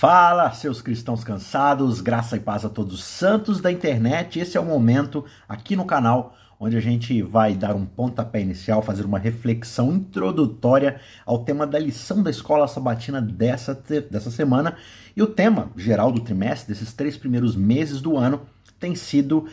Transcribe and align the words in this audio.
Fala, 0.00 0.50
seus 0.52 0.80
cristãos 0.80 1.22
cansados, 1.22 2.00
graça 2.00 2.34
e 2.34 2.40
paz 2.40 2.64
a 2.64 2.70
todos 2.70 2.94
os 2.94 3.04
santos 3.04 3.60
da 3.60 3.70
internet. 3.70 4.40
Esse 4.40 4.56
é 4.56 4.60
o 4.60 4.64
momento 4.64 5.26
aqui 5.46 5.76
no 5.76 5.84
canal 5.84 6.34
onde 6.58 6.74
a 6.74 6.80
gente 6.80 7.20
vai 7.20 7.54
dar 7.54 7.76
um 7.76 7.84
pontapé 7.84 8.40
inicial, 8.40 8.80
fazer 8.80 9.04
uma 9.04 9.18
reflexão 9.18 9.92
introdutória 9.92 10.98
ao 11.26 11.44
tema 11.44 11.66
da 11.66 11.78
lição 11.78 12.22
da 12.22 12.30
escola 12.30 12.66
sabatina 12.66 13.20
dessa, 13.20 13.74
dessa 14.10 14.30
semana. 14.30 14.74
E 15.14 15.22
o 15.22 15.26
tema 15.26 15.70
geral 15.76 16.10
do 16.10 16.22
trimestre, 16.22 16.72
desses 16.72 16.94
três 16.94 17.18
primeiros 17.18 17.54
meses 17.54 18.00
do 18.00 18.16
ano, 18.16 18.40
tem 18.78 18.94
sido 18.94 19.48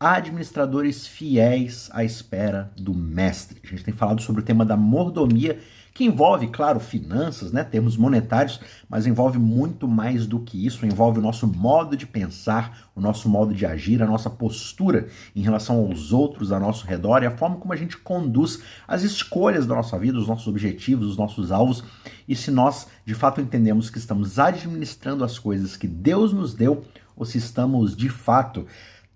administradores 0.00 1.06
fiéis 1.06 1.88
à 1.92 2.02
espera 2.02 2.72
do 2.76 2.92
mestre. 2.92 3.60
A 3.62 3.68
gente 3.68 3.84
tem 3.84 3.94
falado 3.94 4.20
sobre 4.20 4.42
o 4.42 4.44
tema 4.44 4.64
da 4.64 4.76
mordomia 4.76 5.60
envolve, 6.04 6.48
claro, 6.48 6.80
finanças, 6.80 7.52
né, 7.52 7.64
termos 7.64 7.96
monetários, 7.96 8.60
mas 8.88 9.06
envolve 9.06 9.38
muito 9.38 9.86
mais 9.88 10.26
do 10.26 10.40
que 10.40 10.66
isso, 10.66 10.86
envolve 10.86 11.18
o 11.18 11.22
nosso 11.22 11.46
modo 11.46 11.96
de 11.96 12.06
pensar, 12.06 12.90
o 12.94 13.00
nosso 13.00 13.28
modo 13.28 13.54
de 13.54 13.64
agir, 13.64 14.02
a 14.02 14.06
nossa 14.06 14.28
postura 14.28 15.08
em 15.34 15.42
relação 15.42 15.76
aos 15.76 16.12
outros 16.12 16.52
ao 16.52 16.60
nosso 16.60 16.86
redor 16.86 17.22
e 17.22 17.26
a 17.26 17.36
forma 17.36 17.56
como 17.56 17.72
a 17.72 17.76
gente 17.76 17.96
conduz 17.96 18.62
as 18.86 19.02
escolhas 19.02 19.66
da 19.66 19.74
nossa 19.74 19.98
vida, 19.98 20.18
os 20.18 20.28
nossos 20.28 20.46
objetivos, 20.46 21.06
os 21.06 21.16
nossos 21.16 21.50
alvos, 21.50 21.84
e 22.28 22.34
se 22.34 22.50
nós 22.50 22.86
de 23.04 23.14
fato 23.14 23.40
entendemos 23.40 23.90
que 23.90 23.98
estamos 23.98 24.38
administrando 24.38 25.24
as 25.24 25.38
coisas 25.38 25.76
que 25.76 25.88
Deus 25.88 26.32
nos 26.32 26.54
deu 26.54 26.84
ou 27.16 27.24
se 27.24 27.38
estamos 27.38 27.96
de 27.96 28.08
fato 28.08 28.66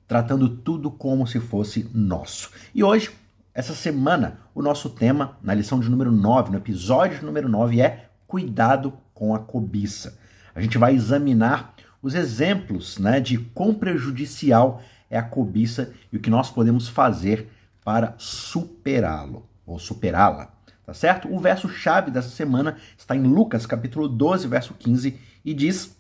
tratando 0.07 0.49
tudo 0.49 0.91
como 0.91 1.27
se 1.27 1.41
fosse 1.41 1.89
nosso. 1.93 2.51
E 2.75 2.85
hoje 2.85 3.11
essa 3.57 3.75
semana, 3.75 4.39
o 4.55 4.61
nosso 4.61 4.91
tema, 4.91 5.39
na 5.43 5.55
lição 5.55 5.81
de 5.81 5.89
número 5.89 6.13
9, 6.13 6.51
no 6.51 6.59
episódio 6.59 7.21
de 7.21 7.25
número 7.25 7.49
9, 7.49 7.81
é 7.81 8.11
Cuidado 8.27 8.93
com 9.15 9.35
a 9.35 9.39
cobiça. 9.39 10.19
A 10.55 10.61
gente 10.61 10.77
vai 10.77 10.95
examinar 10.95 11.75
os 12.03 12.15
exemplos 12.15 12.99
né, 12.99 13.19
de 13.19 13.39
quão 13.39 13.73
prejudicial 13.73 14.83
é 15.09 15.17
a 15.17 15.23
cobiça 15.23 15.91
e 16.13 16.19
o 16.19 16.21
que 16.21 16.29
nós 16.29 16.51
podemos 16.51 16.87
fazer 16.87 17.51
para 17.83 18.15
superá-lo 18.19 19.49
ou 19.65 19.79
superá-la. 19.79 20.53
Tá 20.85 20.93
certo? 20.93 21.33
O 21.33 21.41
verso 21.41 21.67
chave 21.67 22.11
dessa 22.11 22.29
semana 22.29 22.77
está 22.99 23.17
em 23.17 23.23
Lucas, 23.23 23.65
capítulo 23.65 24.07
12, 24.07 24.49
verso 24.49 24.75
15, 24.75 25.19
e 25.43 25.55
diz: 25.55 25.97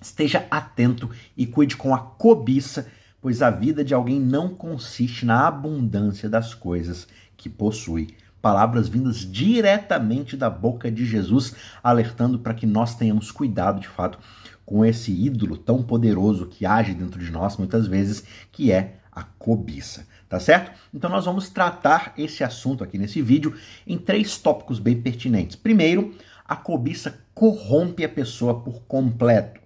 Esteja 0.00 0.46
atento 0.48 1.10
e 1.36 1.44
cuide 1.44 1.76
com 1.76 1.92
a 1.92 1.98
cobiça 1.98 2.86
pois 3.24 3.40
a 3.40 3.48
vida 3.48 3.82
de 3.82 3.94
alguém 3.94 4.20
não 4.20 4.50
consiste 4.50 5.24
na 5.24 5.48
abundância 5.48 6.28
das 6.28 6.52
coisas 6.52 7.08
que 7.38 7.48
possui. 7.48 8.18
Palavras 8.42 8.86
vindas 8.86 9.20
diretamente 9.20 10.36
da 10.36 10.50
boca 10.50 10.92
de 10.92 11.06
Jesus, 11.06 11.54
alertando 11.82 12.38
para 12.38 12.52
que 12.52 12.66
nós 12.66 12.94
tenhamos 12.94 13.32
cuidado 13.32 13.80
de 13.80 13.88
fato 13.88 14.18
com 14.66 14.84
esse 14.84 15.10
ídolo 15.10 15.56
tão 15.56 15.82
poderoso 15.82 16.48
que 16.48 16.66
age 16.66 16.92
dentro 16.92 17.18
de 17.18 17.32
nós 17.32 17.56
muitas 17.56 17.86
vezes, 17.86 18.24
que 18.52 18.70
é 18.70 18.96
a 19.10 19.22
cobiça. 19.22 20.06
Tá 20.28 20.38
certo? 20.38 20.78
Então 20.92 21.08
nós 21.08 21.24
vamos 21.24 21.48
tratar 21.48 22.12
esse 22.18 22.44
assunto 22.44 22.84
aqui 22.84 22.98
nesse 22.98 23.22
vídeo 23.22 23.54
em 23.86 23.96
três 23.96 24.36
tópicos 24.36 24.78
bem 24.78 25.00
pertinentes. 25.00 25.56
Primeiro, 25.56 26.14
a 26.44 26.56
cobiça 26.56 27.20
corrompe 27.34 28.04
a 28.04 28.08
pessoa 28.10 28.60
por 28.60 28.82
completo. 28.82 29.62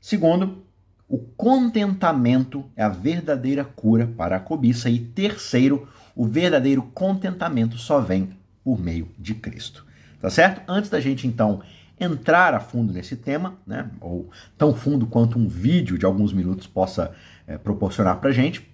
Segundo, 0.00 0.64
o 1.10 1.18
contentamento 1.18 2.64
é 2.76 2.84
a 2.84 2.88
verdadeira 2.88 3.64
cura 3.64 4.06
para 4.16 4.36
a 4.36 4.40
cobiça. 4.40 4.88
E 4.88 5.00
terceiro, 5.00 5.88
o 6.14 6.24
verdadeiro 6.24 6.82
contentamento 6.94 7.76
só 7.76 8.00
vem 8.00 8.30
por 8.62 8.80
meio 8.80 9.08
de 9.18 9.34
Cristo. 9.34 9.84
Tá 10.20 10.30
certo? 10.30 10.62
Antes 10.70 10.88
da 10.88 11.00
gente 11.00 11.26
então 11.26 11.62
entrar 11.98 12.54
a 12.54 12.60
fundo 12.60 12.92
nesse 12.92 13.16
tema, 13.16 13.58
né, 13.66 13.90
ou 14.00 14.30
tão 14.56 14.72
fundo 14.72 15.04
quanto 15.04 15.36
um 15.36 15.48
vídeo 15.48 15.98
de 15.98 16.06
alguns 16.06 16.32
minutos 16.32 16.68
possa 16.68 17.12
é, 17.44 17.58
proporcionar 17.58 18.20
para 18.20 18.30
gente, 18.30 18.70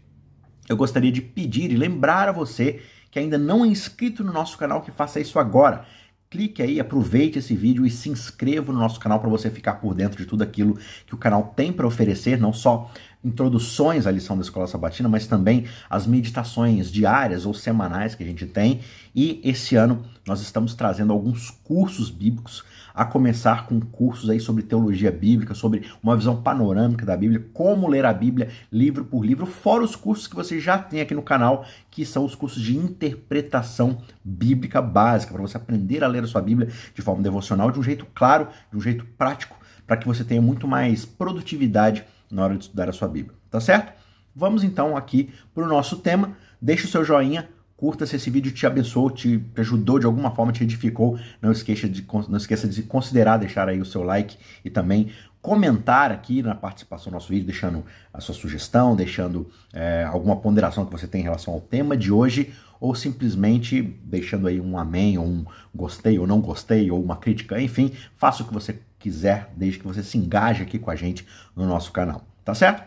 eu 0.68 0.76
gostaria 0.76 1.10
de 1.10 1.22
pedir 1.22 1.72
e 1.72 1.76
lembrar 1.76 2.28
a 2.28 2.32
você 2.32 2.82
que 3.10 3.18
ainda 3.18 3.38
não 3.38 3.64
é 3.64 3.68
inscrito 3.68 4.22
no 4.22 4.32
nosso 4.32 4.58
canal 4.58 4.82
que 4.82 4.90
faça 4.90 5.18
isso 5.18 5.38
agora 5.38 5.86
clique 6.30 6.62
aí, 6.62 6.80
aproveite 6.80 7.38
esse 7.38 7.54
vídeo 7.54 7.86
e 7.86 7.90
se 7.90 8.08
inscreva 8.08 8.72
no 8.72 8.78
nosso 8.78 8.98
canal 8.98 9.20
para 9.20 9.28
você 9.28 9.50
ficar 9.50 9.74
por 9.74 9.94
dentro 9.94 10.18
de 10.18 10.26
tudo 10.26 10.42
aquilo 10.42 10.78
que 11.06 11.14
o 11.14 11.18
canal 11.18 11.52
tem 11.56 11.72
para 11.72 11.86
oferecer, 11.86 12.38
não 12.40 12.52
só 12.52 12.90
introduções 13.26 14.06
à 14.06 14.10
lição 14.10 14.36
da 14.36 14.42
Escola 14.42 14.68
Sabatina, 14.68 15.08
mas 15.08 15.26
também 15.26 15.64
as 15.90 16.06
meditações 16.06 16.90
diárias 16.90 17.44
ou 17.44 17.52
semanais 17.52 18.14
que 18.14 18.22
a 18.22 18.26
gente 18.26 18.46
tem. 18.46 18.80
E 19.14 19.40
esse 19.42 19.74
ano 19.74 20.02
nós 20.24 20.40
estamos 20.40 20.74
trazendo 20.74 21.12
alguns 21.12 21.50
cursos 21.50 22.08
bíblicos, 22.08 22.64
a 22.94 23.04
começar 23.04 23.66
com 23.66 23.78
cursos 23.78 24.30
aí 24.30 24.40
sobre 24.40 24.62
teologia 24.62 25.12
bíblica, 25.12 25.54
sobre 25.54 25.84
uma 26.02 26.16
visão 26.16 26.40
panorâmica 26.40 27.04
da 27.04 27.14
Bíblia, 27.14 27.44
como 27.52 27.88
ler 27.88 28.06
a 28.06 28.12
Bíblia 28.12 28.48
livro 28.72 29.04
por 29.04 29.24
livro, 29.24 29.44
fora 29.44 29.84
os 29.84 29.94
cursos 29.94 30.26
que 30.26 30.34
você 30.34 30.58
já 30.58 30.78
tem 30.78 31.02
aqui 31.02 31.14
no 31.14 31.22
canal, 31.22 31.66
que 31.90 32.06
são 32.06 32.24
os 32.24 32.34
cursos 32.34 32.62
de 32.62 32.74
interpretação 32.74 33.98
bíblica 34.24 34.80
básica, 34.80 35.34
para 35.34 35.42
você 35.42 35.58
aprender 35.58 36.02
a 36.02 36.08
ler 36.08 36.24
a 36.24 36.26
sua 36.26 36.40
Bíblia 36.40 36.70
de 36.94 37.02
forma 37.02 37.22
devocional, 37.22 37.70
de 37.70 37.78
um 37.78 37.82
jeito 37.82 38.06
claro, 38.14 38.48
de 38.70 38.78
um 38.78 38.80
jeito 38.80 39.04
prático, 39.18 39.56
para 39.86 39.96
que 39.98 40.06
você 40.06 40.24
tenha 40.24 40.40
muito 40.40 40.66
mais 40.66 41.04
produtividade 41.04 42.04
na 42.30 42.44
hora 42.44 42.56
de 42.56 42.64
estudar 42.64 42.88
a 42.88 42.92
sua 42.92 43.08
Bíblia, 43.08 43.36
tá 43.50 43.60
certo? 43.60 43.92
Vamos 44.34 44.62
então 44.62 44.96
aqui 44.96 45.30
para 45.54 45.64
o 45.64 45.68
nosso 45.68 45.96
tema. 45.96 46.36
Deixe 46.60 46.84
o 46.84 46.88
seu 46.88 47.02
joinha, 47.04 47.48
curta 47.76 48.04
se 48.04 48.16
esse 48.16 48.28
vídeo 48.28 48.52
te 48.52 48.66
abençoou, 48.66 49.10
te 49.10 49.42
ajudou 49.56 49.98
de 49.98 50.06
alguma 50.06 50.30
forma, 50.30 50.52
te 50.52 50.62
edificou. 50.62 51.18
Não 51.40 51.50
esqueça 51.50 51.88
de, 51.88 52.06
não 52.28 52.36
esqueça 52.36 52.68
de 52.68 52.82
considerar 52.82 53.38
deixar 53.38 53.68
aí 53.68 53.80
o 53.80 53.84
seu 53.84 54.02
like 54.02 54.36
e 54.64 54.70
também 54.70 55.10
comentar 55.46 56.10
aqui 56.10 56.42
na 56.42 56.56
participação 56.56 57.10
do 57.10 57.14
nosso 57.14 57.28
vídeo, 57.28 57.46
deixando 57.46 57.84
a 58.12 58.20
sua 58.20 58.34
sugestão, 58.34 58.96
deixando 58.96 59.48
é, 59.72 60.02
alguma 60.02 60.36
ponderação 60.36 60.84
que 60.84 60.90
você 60.90 61.06
tem 61.06 61.20
em 61.20 61.24
relação 61.24 61.54
ao 61.54 61.60
tema 61.60 61.96
de 61.96 62.10
hoje, 62.10 62.52
ou 62.80 62.94
simplesmente 62.96 63.80
deixando 63.80 64.48
aí 64.48 64.60
um 64.60 64.76
amém, 64.76 65.16
ou 65.18 65.24
um 65.24 65.44
gostei, 65.72 66.18
ou 66.18 66.26
não 66.26 66.40
gostei, 66.40 66.90
ou 66.90 67.00
uma 67.00 67.16
crítica, 67.16 67.60
enfim, 67.62 67.92
faça 68.16 68.42
o 68.42 68.46
que 68.46 68.52
você 68.52 68.76
quiser, 68.98 69.52
desde 69.56 69.78
que 69.78 69.86
você 69.86 70.02
se 70.02 70.18
engaje 70.18 70.62
aqui 70.62 70.78
com 70.78 70.90
a 70.90 70.96
gente 70.96 71.26
no 71.54 71.66
nosso 71.66 71.92
canal, 71.92 72.24
tá 72.44 72.54
certo? 72.54 72.84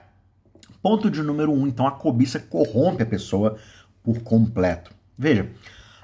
Ponto 0.81 1.09
de 1.09 1.21
número 1.21 1.51
um, 1.51 1.67
então 1.67 1.85
a 1.85 1.91
cobiça 1.91 2.39
corrompe 2.39 3.03
a 3.03 3.05
pessoa 3.05 3.57
por 4.03 4.21
completo. 4.21 4.91
Veja, 5.17 5.49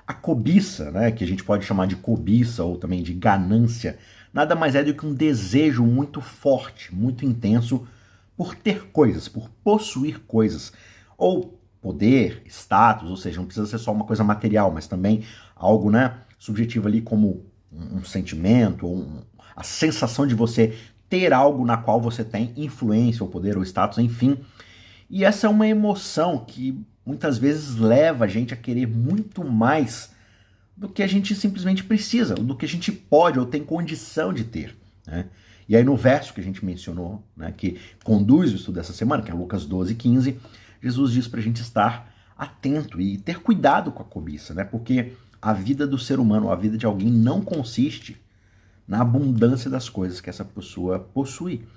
a 0.05 0.13
cobiça, 0.13 0.91
né, 0.91 1.11
que 1.11 1.23
a 1.23 1.27
gente 1.27 1.43
pode 1.43 1.65
chamar 1.65 1.87
de 1.87 1.95
cobiça 1.95 2.63
ou 2.63 2.77
também 2.77 3.01
de 3.01 3.13
ganância, 3.13 3.97
nada 4.33 4.55
mais 4.55 4.75
é 4.75 4.83
do 4.83 4.93
que 4.93 5.05
um 5.05 5.13
desejo 5.13 5.83
muito 5.83 6.21
forte, 6.21 6.93
muito 6.93 7.25
intenso 7.25 7.87
por 8.35 8.53
ter 8.53 8.87
coisas, 8.87 9.27
por 9.27 9.49
possuir 9.63 10.19
coisas, 10.27 10.73
ou 11.17 11.57
poder, 11.81 12.41
status, 12.45 13.09
ou 13.09 13.15
seja, 13.15 13.37
não 13.37 13.45
precisa 13.45 13.65
ser 13.65 13.77
só 13.77 13.91
uma 13.91 14.05
coisa 14.05 14.23
material, 14.23 14.71
mas 14.71 14.87
também 14.87 15.23
algo, 15.55 15.89
né, 15.89 16.17
subjetivo 16.37 16.87
ali 16.87 17.01
como 17.01 17.45
um 17.71 18.03
sentimento, 18.03 18.87
um, 18.87 19.21
a 19.55 19.63
sensação 19.63 20.27
de 20.27 20.35
você 20.35 20.77
ter 21.09 21.33
algo 21.33 21.65
na 21.65 21.77
qual 21.77 22.01
você 22.01 22.23
tem 22.23 22.51
influência 22.57 23.23
ou 23.23 23.29
poder 23.29 23.57
ou 23.57 23.63
status, 23.63 23.99
enfim. 23.99 24.37
E 25.09 25.23
essa 25.23 25.47
é 25.47 25.49
uma 25.49 25.67
emoção 25.67 26.39
que 26.39 26.83
muitas 27.05 27.37
vezes 27.37 27.77
leva 27.77 28.25
a 28.25 28.27
gente 28.27 28.53
a 28.53 28.57
querer 28.57 28.87
muito 28.87 29.43
mais 29.43 30.11
do 30.75 30.89
que 30.89 31.03
a 31.03 31.07
gente 31.07 31.35
simplesmente 31.35 31.83
precisa, 31.83 32.35
do 32.35 32.55
que 32.55 32.65
a 32.65 32.67
gente 32.67 32.91
pode 32.91 33.39
ou 33.39 33.45
tem 33.45 33.63
condição 33.63 34.33
de 34.33 34.43
ter. 34.43 34.75
Né? 35.07 35.27
E 35.69 35.75
aí 35.75 35.83
no 35.83 35.95
verso 35.95 36.33
que 36.33 36.41
a 36.41 36.43
gente 36.43 36.65
mencionou, 36.65 37.23
né, 37.37 37.53
que 37.55 37.79
conduz 38.03 38.51
o 38.51 38.55
estudo 38.55 38.75
dessa 38.75 38.93
semana, 38.93 39.23
que 39.23 39.31
é 39.31 39.33
Lucas 39.33 39.65
12, 39.65 39.95
15, 39.95 40.39
Jesus 40.81 41.11
diz 41.11 41.27
para 41.27 41.39
a 41.39 41.43
gente 41.43 41.61
estar 41.61 42.13
atento 42.37 42.99
e 42.99 43.17
ter 43.17 43.39
cuidado 43.39 43.91
com 43.91 44.01
a 44.01 44.05
cobiça, 44.05 44.53
né? 44.53 44.63
porque 44.63 45.13
a 45.41 45.53
vida 45.53 45.87
do 45.87 45.97
ser 45.97 46.19
humano, 46.19 46.51
a 46.51 46.55
vida 46.55 46.77
de 46.77 46.85
alguém 46.85 47.09
não 47.09 47.41
consiste 47.41 48.21
na 48.87 49.01
abundância 49.01 49.69
das 49.69 49.89
coisas 49.89 50.21
que 50.21 50.29
essa 50.29 50.45
pessoa 50.45 50.99
possui. 50.99 51.67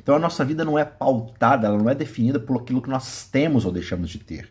Então 0.00 0.14
a 0.14 0.18
nossa 0.18 0.44
vida 0.44 0.64
não 0.64 0.78
é 0.78 0.84
pautada, 0.84 1.66
ela 1.66 1.78
não 1.78 1.88
é 1.88 1.94
definida 1.94 2.38
por 2.38 2.60
aquilo 2.60 2.82
que 2.82 2.90
nós 2.90 3.28
temos 3.28 3.64
ou 3.64 3.72
deixamos 3.72 4.10
de 4.10 4.18
ter. 4.18 4.50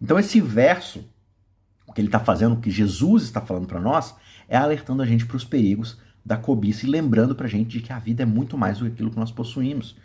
Então 0.00 0.18
esse 0.18 0.40
verso, 0.40 1.04
o 1.86 1.92
que 1.92 2.00
ele 2.00 2.08
está 2.08 2.20
fazendo, 2.20 2.54
o 2.54 2.60
que 2.60 2.70
Jesus 2.70 3.24
está 3.24 3.40
falando 3.40 3.66
para 3.66 3.80
nós, 3.80 4.14
é 4.48 4.56
alertando 4.56 5.02
a 5.02 5.06
gente 5.06 5.26
para 5.26 5.36
os 5.36 5.44
perigos 5.44 5.98
da 6.24 6.36
cobiça 6.36 6.86
e 6.86 6.90
lembrando 6.90 7.34
para 7.34 7.46
a 7.46 7.50
gente 7.50 7.70
de 7.70 7.80
que 7.80 7.92
a 7.92 7.98
vida 7.98 8.22
é 8.22 8.26
muito 8.26 8.58
mais 8.58 8.78
do 8.78 8.84
que 8.86 8.92
aquilo 8.92 9.10
que 9.10 9.18
nós 9.18 9.30
possuímos. 9.30 9.96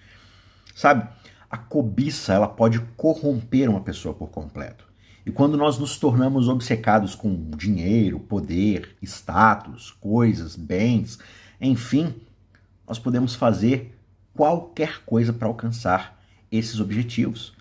Sabe, 0.73 1.07
a 1.49 1.57
cobiça 1.57 2.33
ela 2.33 2.47
pode 2.47 2.79
corromper 2.97 3.69
uma 3.69 3.81
pessoa 3.81 4.13
por 4.13 4.29
completo. 4.29 4.84
E 5.25 5.31
quando 5.31 5.57
nós 5.57 5.79
nos 5.79 5.97
tornamos 5.97 6.47
obcecados 6.47 7.15
com 7.15 7.49
dinheiro, 7.57 8.19
poder, 8.19 8.95
status, 9.01 9.91
coisas, 9.99 10.55
bens, 10.55 11.17
enfim, 11.59 12.13
nós 12.87 12.99
podemos 12.99 13.33
fazer 13.33 13.97
qualquer 14.35 15.01
coisa 15.03 15.33
para 15.33 15.47
alcançar 15.47 16.21
esses 16.51 16.79
objetivos. 16.79 17.55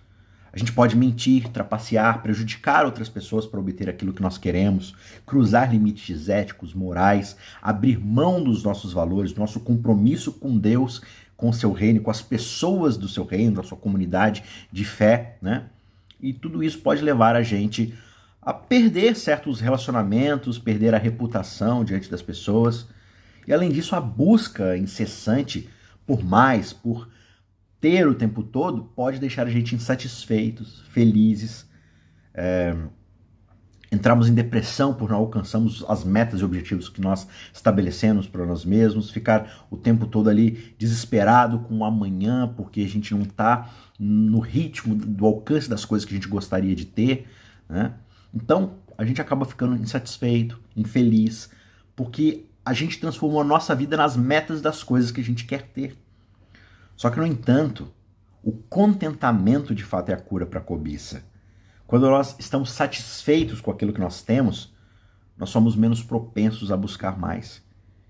A 0.53 0.59
gente 0.59 0.73
pode 0.73 0.95
mentir, 0.95 1.49
trapacear, 1.49 2.23
prejudicar 2.23 2.85
outras 2.85 3.09
pessoas 3.09 3.47
para 3.47 3.59
obter 3.59 3.89
aquilo 3.89 4.13
que 4.13 4.23
nós 4.23 4.39
queremos, 4.39 4.95
cruzar 5.27 5.73
limites 5.73 6.29
éticos, 6.29 6.75
morais, 6.75 7.37
abrir 7.61 7.99
mão 7.99 8.45
dos 8.45 8.63
nossos 8.63 8.93
valores, 8.93 9.33
do 9.33 9.41
nosso 9.41 9.59
compromisso 9.59 10.33
com 10.33 10.57
Deus, 10.57 11.01
com 11.37 11.49
o 11.49 11.55
seu 11.55 11.73
reino, 11.73 12.01
com 12.03 12.11
as 12.11 12.23
pessoas 12.23 12.97
do 12.97 13.09
seu 13.09 13.25
reino, 13.25 13.57
da 13.57 13.63
sua 13.65 13.77
comunidade 13.77 14.45
de 14.71 14.85
fé, 14.85 15.39
né? 15.43 15.71
E 16.21 16.33
tudo 16.33 16.63
isso 16.63 16.79
pode 16.79 17.03
levar 17.03 17.37
a 17.37 17.43
gente 17.43 17.95
a 18.41 18.53
perder 18.53 19.17
certos 19.17 19.61
relacionamentos, 19.61 20.59
perder 20.59 20.95
a 20.95 20.99
reputação 20.99 21.85
diante 21.85 22.11
das 22.11 22.23
pessoas. 22.23 22.87
E 23.47 23.53
além 23.53 23.71
disso, 23.71 23.97
a 23.97 24.01
busca 24.01 24.77
incessante 24.77 25.69
por 26.07 26.23
mais, 26.23 26.73
por 26.73 27.09
ter 27.81 28.07
o 28.07 28.15
tempo 28.15 28.43
todo, 28.43 28.85
pode 28.85 29.19
deixar 29.19 29.47
a 29.47 29.51
gente 29.51 29.75
insatisfeitos, 29.75 30.83
felizes. 30.91 31.69
É, 32.35 32.75
entramos 33.95 34.29
em 34.29 34.35
depressão 34.35 34.93
por 34.93 35.11
não 35.11 35.19
alcançarmos 35.19 35.85
as 35.89 36.05
metas 36.05 36.41
e 36.41 36.45
objetivos 36.45 36.89
que 36.89 37.01
nós 37.01 37.27
estabelecemos 37.53 38.29
para 38.29 38.45
nós 38.45 38.65
mesmos, 38.65 39.11
ficar 39.11 39.67
o 39.71 39.77
tempo 39.77 40.07
todo 40.07 40.29
ali 40.29 40.75
desesperado 40.79 41.61
com 41.61 41.79
o 41.79 41.85
amanhã, 41.85 42.53
porque 42.57 42.81
a 42.81 42.89
gente 42.89 43.15
não 43.15 43.23
está 43.23 43.71
no 43.99 44.41
ritmo 44.41 44.95
do 44.95 45.25
alcance 45.25 45.71
das 45.71 45.85
coisas 45.85 46.05
que 46.05 46.13
a 46.13 46.17
gente 46.17 46.29
gostaria 46.29 46.75
de 46.75 46.85
ter. 46.85 47.27
Né? 47.69 47.95
Então, 48.35 48.75
a 48.99 49.05
gente 49.05 49.21
acaba 49.21 49.45
ficando 49.45 49.77
insatisfeito, 49.77 50.61
infeliz, 50.77 51.49
porque 51.95 52.47
a 52.65 52.73
gente 52.73 52.99
transformou 52.99 53.41
a 53.41 53.45
nossa 53.45 53.75
vida 53.75 53.97
nas 53.97 54.17
metas 54.17 54.61
das 54.61 54.83
coisas 54.83 55.11
que 55.11 55.21
a 55.21 55.25
gente 55.25 55.45
quer 55.45 55.63
ter. 55.63 55.97
Só 56.97 57.11
que, 57.11 57.19
no 57.19 57.27
entanto, 57.27 57.93
o 58.43 58.53
contentamento 58.53 59.75
de 59.75 59.85
fato 59.85 60.11
é 60.11 60.15
a 60.15 60.21
cura 60.21 60.47
para 60.47 60.61
a 60.61 60.63
cobiça. 60.63 61.23
Quando 61.87 62.09
nós 62.09 62.35
estamos 62.39 62.71
satisfeitos 62.71 63.61
com 63.61 63.71
aquilo 63.71 63.93
que 63.93 64.01
nós 64.01 64.23
temos, 64.23 64.73
nós 65.37 65.51
somos 65.51 65.77
menos 65.77 66.03
propensos 66.03 66.73
a 66.73 66.77
buscar 66.77 67.19
mais. 67.19 67.63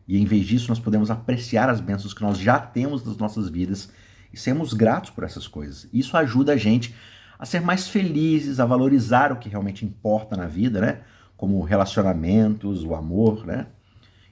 E 0.06 0.18
em 0.18 0.24
vez 0.24 0.46
disso, 0.46 0.68
nós 0.68 0.78
podemos 0.78 1.10
apreciar 1.10 1.68
as 1.68 1.80
bênçãos 1.80 2.14
que 2.14 2.22
nós 2.22 2.38
já 2.38 2.58
temos 2.58 3.04
nas 3.04 3.16
nossas 3.16 3.48
vidas 3.48 3.90
e 4.32 4.36
sermos 4.36 4.74
gratos 4.74 5.10
por 5.10 5.24
essas 5.24 5.48
coisas. 5.48 5.88
Isso 5.92 6.16
ajuda 6.16 6.52
a 6.52 6.56
gente 6.56 6.94
a 7.38 7.46
ser 7.46 7.60
mais 7.60 7.88
felizes, 7.88 8.60
a 8.60 8.66
valorizar 8.66 9.32
o 9.32 9.36
que 9.36 9.48
realmente 9.48 9.84
importa 9.84 10.36
na 10.36 10.46
vida, 10.46 10.80
né? 10.80 11.00
Como 11.36 11.60
relacionamentos, 11.62 12.84
o 12.84 12.94
amor, 12.94 13.44
né? 13.46 13.66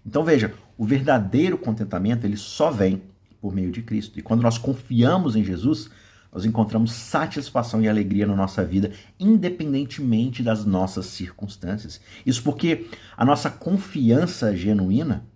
Então 0.05 0.25
veja, 0.25 0.55
o 0.77 0.85
verdadeiro 0.85 1.57
contentamento 1.59 2.27
ele 2.27 2.37
só 2.37 2.71
vem 2.71 3.03
por 3.41 3.55
meio 3.55 3.73
de 3.73 3.83
Cristo. 3.83 4.19
E 4.19 4.23
quando 4.23 4.43
nós 4.43 4.59
confiamos 4.59 5.35
em 5.35 5.45
Jesus, 5.45 5.91
nós 6.33 6.47
encontramos 6.47 6.93
satisfação 6.93 7.83
e 7.83 7.89
alegria 7.89 8.27
na 8.27 8.35
nossa 8.35 8.65
vida, 8.65 8.91
independentemente 9.21 10.43
das 10.43 10.65
nossas 10.65 11.07
circunstâncias. 11.07 12.01
Isso 12.25 12.43
porque 12.43 12.89
a 13.15 13.25
nossa 13.25 13.51
confiança 13.51 14.57
genuína, 14.57 15.27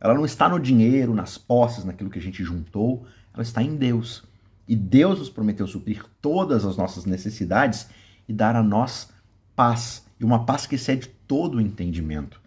ela 0.00 0.14
não 0.14 0.24
está 0.24 0.48
no 0.48 0.60
dinheiro, 0.60 1.14
nas 1.14 1.36
posses, 1.36 1.84
naquilo 1.84 2.08
que 2.08 2.20
a 2.20 2.22
gente 2.22 2.44
juntou, 2.44 3.04
ela 3.34 3.42
está 3.42 3.60
em 3.60 3.74
Deus. 3.74 4.22
E 4.68 4.76
Deus 4.76 5.18
nos 5.18 5.28
prometeu 5.28 5.66
suprir 5.66 6.04
todas 6.22 6.64
as 6.64 6.76
nossas 6.76 7.04
necessidades 7.04 7.88
e 8.28 8.32
dar 8.32 8.54
a 8.54 8.62
nós 8.62 9.10
paz, 9.56 10.06
e 10.18 10.24
uma 10.24 10.46
paz 10.46 10.64
que 10.64 10.76
excede 10.76 11.08
todo 11.26 11.56
o 11.56 11.60
entendimento. 11.60 12.40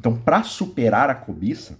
Então, 0.00 0.16
para 0.16 0.42
superar 0.42 1.10
a 1.10 1.14
cobiça, 1.14 1.78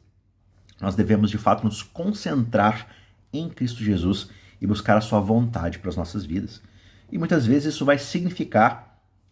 nós 0.78 0.94
devemos 0.94 1.30
de 1.30 1.38
fato 1.38 1.64
nos 1.64 1.82
concentrar 1.82 2.86
em 3.32 3.48
Cristo 3.48 3.82
Jesus 3.82 4.28
e 4.60 4.66
buscar 4.66 4.96
a 4.96 5.00
sua 5.00 5.20
vontade 5.20 5.78
para 5.78 5.90
as 5.90 5.96
nossas 5.96 6.24
vidas. 6.24 6.62
E 7.10 7.18
muitas 7.18 7.46
vezes 7.46 7.74
isso 7.74 7.84
vai 7.84 7.98
significar 7.98 8.88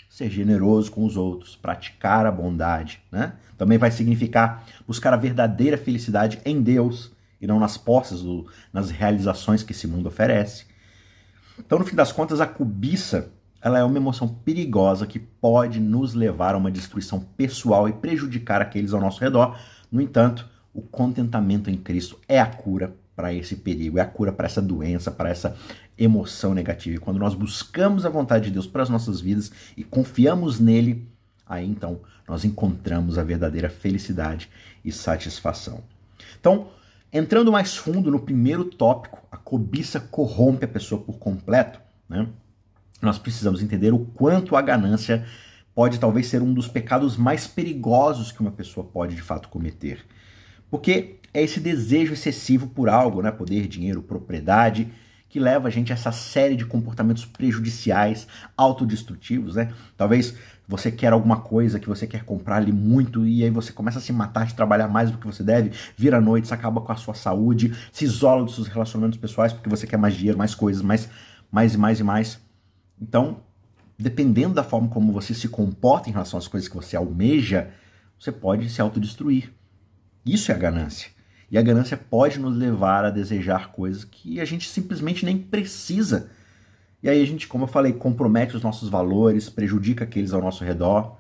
ser 0.09 0.31
generoso 0.31 0.91
com 0.91 1.05
os 1.05 1.17
outros, 1.17 1.57
praticar 1.57 2.25
a 2.27 2.31
bondade, 2.31 3.03
né? 3.13 3.35
Também 3.59 3.77
vai 3.77 3.91
significar 3.91 4.65
buscar 4.87 5.13
a 5.13 5.17
verdadeira 5.17 5.77
felicidade 5.77 6.41
em 6.45 6.63
Deus, 6.63 7.13
e 7.41 7.47
não 7.47 7.61
nas 7.61 7.77
posses, 7.77 8.23
nas 8.73 8.91
realizações 8.91 9.63
que 9.63 9.73
esse 9.73 9.87
mundo 9.87 10.07
oferece. 10.07 10.65
Então, 11.59 11.79
no 11.79 11.85
fim 11.85 11.95
das 11.95 12.13
contas, 12.13 12.41
a 12.41 12.47
cobiça 12.47 13.31
ela 13.61 13.79
é 13.79 13.85
uma 13.85 13.97
emoção 13.97 14.29
perigosa 14.29 15.07
que 15.07 15.19
pode 15.19 15.81
nos 15.81 16.15
levar 16.15 16.55
a 16.55 16.59
uma 16.59 16.71
destruição 16.71 17.21
pessoal 17.21 17.89
e 17.89 17.93
prejudicar 17.93 18.63
aqueles 18.63 18.93
ao 18.93 19.01
nosso 19.01 19.21
redor. 19.21 19.59
No 19.91 20.01
entanto, 20.01 20.49
o 20.73 20.81
contentamento 20.81 21.69
em 21.69 21.77
Cristo 21.77 22.19
é 22.29 22.39
a 22.41 22.47
cura 22.47 22.95
para 23.17 23.33
esse 23.33 23.57
perigo, 23.57 23.99
é 23.99 24.03
a 24.03 24.07
cura 24.07 24.31
para 24.31 24.47
essa 24.47 24.61
doença, 24.61 25.11
para 25.11 25.31
essa 25.31 25.57
emoção 25.99 26.55
negativa. 26.55 26.97
E 26.97 27.01
quando 27.01 27.19
nós 27.19 27.35
buscamos 27.35 28.05
a 28.05 28.11
vontade 28.11 28.45
de 28.45 28.51
Deus 28.51 28.67
para 28.67 28.83
as 28.83 28.91
nossas 28.91 29.21
vidas 29.21 29.51
e 29.77 29.83
confiamos 29.83 30.61
nele, 30.61 31.09
aí 31.47 31.67
então 31.67 32.01
nós 32.29 32.45
encontramos 32.45 33.17
a 33.17 33.25
verdadeira 33.25 33.71
felicidade 33.71 34.51
e 34.85 34.93
satisfação. 34.93 35.83
Então, 36.39 36.69
Entrando 37.13 37.53
mais 37.53 37.77
fundo 37.77 38.11
no 38.11 38.19
primeiro 38.19 38.65
tópico, 38.65 39.27
a 39.31 39.39
cobiça 39.39 39.99
corrompe 39.99 40.65
a 40.65 40.69
pessoa 40.69 41.01
por 41.01 41.19
completo, 41.19 41.81
né? 42.09 42.29
nós 43.01 43.19
precisamos 43.19 43.63
entender 43.63 43.95
o 43.95 44.01
quanto 44.01 44.57
a 44.57 44.61
ganância 44.61 45.25
pode 45.75 45.99
talvez 45.99 46.27
ser 46.27 46.43
um 46.43 46.53
dos 46.53 46.67
pecados 46.67 47.17
mais 47.17 47.47
perigosos 47.47 48.33
que 48.33 48.41
uma 48.41 48.51
pessoa 48.51 48.87
pode 48.87 49.15
de 49.15 49.23
fato 49.23 49.49
cometer. 49.49 50.05
Porque 50.71 51.17
é 51.37 51.43
esse 51.43 51.61
desejo 51.61 52.15
excessivo 52.15 52.67
por 52.67 52.89
algo, 52.89 53.21
né? 53.21 53.31
poder, 53.31 53.69
dinheiro, 53.69 54.03
propriedade, 54.03 54.91
que 55.29 55.39
leva 55.39 55.69
a 55.69 55.71
gente 55.71 55.93
a 55.93 55.95
essa 55.95 56.11
série 56.11 56.57
de 56.57 56.65
comportamentos 56.65 57.27
prejudiciais, 57.27 58.27
autodestrutivos, 58.57 59.57
né? 59.57 59.71
Talvez 59.99 60.35
você 60.67 60.91
quer 60.91 61.13
alguma 61.13 61.37
coisa 61.41 61.79
que 61.79 61.89
você 61.89 62.07
quer 62.07 62.25
comprar 62.25 62.57
ali 62.57 62.73
muito 62.73 63.27
e 63.27 63.45
aí 63.45 63.51
você 63.51 63.71
começa 63.71 63.99
a 63.99 64.01
se 64.01 64.15
matar 64.15 64.47
de 64.47 64.55
trabalhar 64.55 64.89
mais 64.89 65.11
do 65.11 65.19
que 65.19 65.27
você 65.27 65.43
deve, 65.43 65.73
vira 65.95 66.17
à 66.17 66.21
noite, 66.23 66.53
acaba 66.55 66.81
com 66.81 66.91
a 66.91 66.97
sua 66.97 67.13
saúde, 67.13 67.77
se 67.93 68.07
isola 68.07 68.43
dos 68.43 68.55
seus 68.55 68.69
relacionamentos 68.69 69.19
pessoais 69.19 69.53
porque 69.53 69.69
você 69.69 69.87
quer 69.87 69.99
mais 69.99 70.15
dinheiro, 70.15 70.39
mais 70.39 70.55
coisas, 70.55 70.81
mais, 70.81 71.07
mais 71.53 71.75
e 71.75 71.79
mais 71.79 72.01
e 72.01 72.03
mais. 72.03 72.41
Então, 72.99 73.43
dependendo 73.99 74.55
da 74.55 74.65
forma 74.65 74.89
como 74.89 75.13
você 75.13 75.35
se 75.35 75.49
comporta 75.49 76.09
em 76.09 76.13
relação 76.13 76.39
às 76.39 76.49
coisas 76.49 76.67
que 76.67 76.77
você 76.77 76.97
almeja, 76.97 77.69
você 78.19 78.33
pode 78.33 78.71
se 78.71 78.81
autodestruir. 78.81 79.53
Isso 80.25 80.51
é 80.51 80.55
a 80.55 80.59
ganância. 80.59 81.16
E 81.51 81.57
a 81.57 81.63
ganância 81.63 81.97
pode 81.97 82.39
nos 82.39 82.57
levar 82.57 83.05
a 83.05 83.11
desejar 83.11 83.73
coisas 83.73 84.05
que 84.05 84.41
a 84.41 84.45
gente 84.45 84.69
simplesmente 84.69 85.25
nem 85.25 85.39
precisa. 85.39 86.31
E 87.03 87.09
aí 87.09 87.23
a 87.23 87.27
gente, 87.27 87.47
como 87.47 87.65
eu 87.65 87.69
falei, 87.69 87.93
compromete 87.93 88.57
os 88.57 88.63
nossos 88.63 88.89
valores, 88.89 89.49
prejudica 89.49 90.05
aqueles 90.05 90.33
ao 90.33 90.43
nosso 90.43 90.65
redor. 90.65 91.17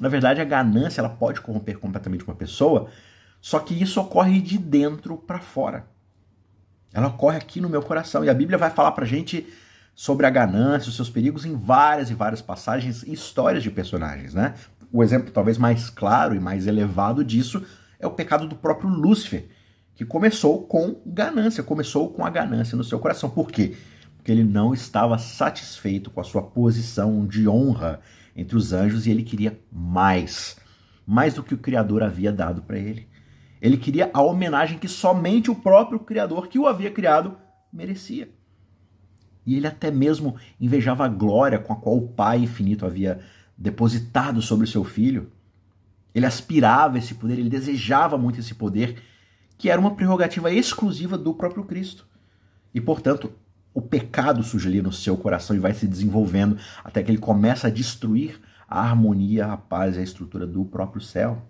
Na 0.00 0.08
verdade, 0.08 0.40
a 0.40 0.44
ganância 0.44 1.00
ela 1.00 1.08
pode 1.08 1.40
corromper 1.40 1.78
completamente 1.78 2.24
uma 2.24 2.34
pessoa, 2.34 2.88
só 3.40 3.58
que 3.58 3.74
isso 3.74 4.00
ocorre 4.00 4.40
de 4.40 4.56
dentro 4.56 5.16
para 5.16 5.40
fora. 5.40 5.86
Ela 6.92 7.08
ocorre 7.08 7.38
aqui 7.38 7.60
no 7.60 7.68
meu 7.68 7.82
coração. 7.82 8.24
E 8.24 8.30
a 8.30 8.34
Bíblia 8.34 8.58
vai 8.58 8.70
falar 8.70 8.92
pra 8.92 9.04
gente 9.04 9.46
sobre 9.94 10.26
a 10.26 10.30
ganância, 10.30 10.88
os 10.88 10.96
seus 10.96 11.10
perigos 11.10 11.44
em 11.44 11.56
várias 11.56 12.10
e 12.10 12.14
várias 12.14 12.40
passagens 12.40 13.02
e 13.02 13.12
histórias 13.12 13.62
de 13.62 13.70
personagens, 13.70 14.32
né? 14.32 14.54
O 14.92 15.02
exemplo 15.02 15.30
talvez 15.30 15.58
mais 15.58 15.90
claro 15.90 16.34
e 16.34 16.40
mais 16.40 16.66
elevado 16.66 17.24
disso 17.24 17.64
é 18.00 18.06
o 18.06 18.10
pecado 18.10 18.48
do 18.48 18.56
próprio 18.56 18.88
Lúcifer, 18.88 19.48
que 19.94 20.04
começou 20.04 20.66
com 20.66 21.00
ganância, 21.04 21.62
começou 21.62 22.10
com 22.10 22.24
a 22.24 22.30
ganância 22.30 22.76
no 22.76 22.82
seu 22.82 22.98
coração. 22.98 23.28
Por 23.28 23.50
quê? 23.50 23.76
Porque 24.16 24.32
ele 24.32 24.42
não 24.42 24.72
estava 24.72 25.18
satisfeito 25.18 26.10
com 26.10 26.20
a 26.20 26.24
sua 26.24 26.42
posição 26.42 27.26
de 27.26 27.46
honra 27.46 28.00
entre 28.34 28.56
os 28.56 28.72
anjos 28.72 29.06
e 29.06 29.10
ele 29.10 29.22
queria 29.22 29.58
mais, 29.70 30.56
mais 31.06 31.34
do 31.34 31.42
que 31.42 31.54
o 31.54 31.58
Criador 31.58 32.02
havia 32.02 32.32
dado 32.32 32.62
para 32.62 32.78
ele. 32.78 33.06
Ele 33.60 33.76
queria 33.76 34.10
a 34.14 34.22
homenagem 34.22 34.78
que 34.78 34.88
somente 34.88 35.50
o 35.50 35.54
próprio 35.54 36.00
Criador 36.00 36.48
que 36.48 36.58
o 36.58 36.66
havia 36.66 36.90
criado 36.90 37.36
merecia. 37.70 38.30
E 39.44 39.56
ele 39.56 39.66
até 39.66 39.90
mesmo 39.90 40.36
invejava 40.58 41.04
a 41.04 41.08
glória 41.08 41.58
com 41.58 41.72
a 41.72 41.76
qual 41.76 41.96
o 41.96 42.08
Pai 42.08 42.38
infinito 42.38 42.86
havia 42.86 43.20
depositado 43.56 44.40
sobre 44.40 44.64
o 44.64 44.68
seu 44.68 44.84
filho. 44.84 45.30
Ele 46.14 46.26
aspirava 46.26 46.98
esse 46.98 47.14
poder, 47.14 47.38
ele 47.38 47.48
desejava 47.48 48.18
muito 48.18 48.40
esse 48.40 48.54
poder, 48.54 49.02
que 49.56 49.70
era 49.70 49.80
uma 49.80 49.94
prerrogativa 49.94 50.50
exclusiva 50.50 51.16
do 51.16 51.34
próprio 51.34 51.64
Cristo. 51.64 52.06
E, 52.74 52.80
portanto, 52.80 53.32
o 53.72 53.80
pecado 53.80 54.42
surge 54.42 54.68
ali 54.68 54.82
no 54.82 54.92
seu 54.92 55.16
coração 55.16 55.54
e 55.54 55.60
vai 55.60 55.72
se 55.72 55.86
desenvolvendo 55.86 56.58
até 56.82 57.02
que 57.02 57.10
ele 57.10 57.18
começa 57.18 57.68
a 57.68 57.70
destruir 57.70 58.40
a 58.68 58.80
harmonia, 58.80 59.46
a 59.46 59.56
paz 59.56 59.96
e 59.96 60.00
a 60.00 60.02
estrutura 60.02 60.46
do 60.46 60.64
próprio 60.64 61.00
céu. 61.00 61.42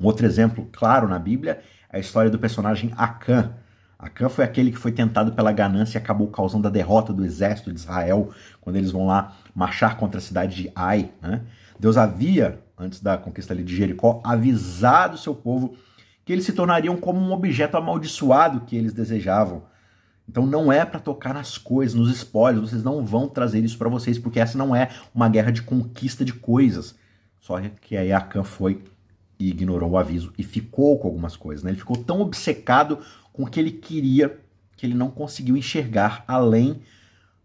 Um 0.00 0.06
outro 0.06 0.26
exemplo 0.26 0.68
claro 0.72 1.08
na 1.08 1.18
Bíblia 1.18 1.62
é 1.90 1.96
a 1.96 2.00
história 2.00 2.30
do 2.30 2.38
personagem 2.38 2.92
Acã. 2.96 3.54
Acã 3.98 4.28
foi 4.28 4.44
aquele 4.44 4.72
que 4.72 4.78
foi 4.78 4.90
tentado 4.90 5.32
pela 5.32 5.52
ganância 5.52 5.96
e 5.96 6.00
acabou 6.00 6.28
causando 6.28 6.66
a 6.66 6.70
derrota 6.70 7.12
do 7.12 7.24
exército 7.24 7.72
de 7.72 7.78
Israel 7.78 8.30
quando 8.60 8.76
eles 8.76 8.90
vão 8.90 9.06
lá 9.06 9.36
marchar 9.54 9.96
contra 9.96 10.18
a 10.18 10.22
cidade 10.22 10.56
de 10.56 10.72
Ai. 10.74 11.10
Né? 11.20 11.42
Deus 11.82 11.96
havia 11.96 12.60
antes 12.78 13.00
da 13.00 13.18
conquista 13.18 13.56
de 13.56 13.76
Jericó, 13.76 14.20
avisado 14.22 15.18
seu 15.18 15.34
povo 15.34 15.74
que 16.24 16.32
eles 16.32 16.44
se 16.44 16.52
tornariam 16.52 16.96
como 16.96 17.18
um 17.18 17.32
objeto 17.32 17.76
amaldiçoado 17.76 18.60
que 18.60 18.76
eles 18.76 18.92
desejavam. 18.92 19.64
Então 20.28 20.46
não 20.46 20.72
é 20.72 20.84
para 20.84 21.00
tocar 21.00 21.34
nas 21.34 21.58
coisas, 21.58 21.98
nos 21.98 22.08
espólios, 22.08 22.70
vocês 22.70 22.84
não 22.84 23.04
vão 23.04 23.26
trazer 23.26 23.64
isso 23.64 23.76
para 23.76 23.88
vocês, 23.88 24.16
porque 24.16 24.38
essa 24.38 24.56
não 24.56 24.76
é 24.76 24.90
uma 25.12 25.28
guerra 25.28 25.50
de 25.50 25.60
conquista 25.62 26.24
de 26.24 26.32
coisas. 26.32 26.94
Só 27.40 27.60
que 27.80 27.96
aí 27.96 28.12
Acã 28.12 28.44
foi 28.44 28.84
e 29.36 29.48
ignorou 29.48 29.90
o 29.90 29.98
aviso 29.98 30.32
e 30.38 30.44
ficou 30.44 31.00
com 31.00 31.08
algumas 31.08 31.36
coisas. 31.36 31.64
Né? 31.64 31.72
Ele 31.72 31.78
ficou 31.80 31.96
tão 31.96 32.20
obcecado 32.20 33.00
com 33.32 33.42
o 33.42 33.46
que 33.48 33.58
ele 33.58 33.72
queria 33.72 34.38
que 34.76 34.86
ele 34.86 34.94
não 34.94 35.10
conseguiu 35.10 35.56
enxergar 35.56 36.22
além 36.28 36.80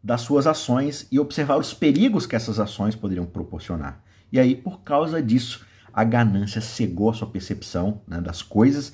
das 0.04 0.22
suas 0.22 0.46
ações 0.46 1.08
e 1.12 1.20
observar 1.20 1.58
os 1.58 1.74
perigos 1.74 2.28
que 2.28 2.36
essas 2.36 2.60
ações 2.60 2.96
poderiam 2.96 3.26
proporcionar. 3.26 4.06
E 4.32 4.40
aí, 4.40 4.56
por 4.56 4.82
causa 4.82 5.22
disso, 5.22 5.66
a 5.94 6.04
ganância 6.04 6.62
cegou 6.62 7.10
a 7.10 7.14
sua 7.14 7.28
percepção 7.28 8.02
né, 8.08 8.22
das 8.22 8.42
coisas 8.42 8.94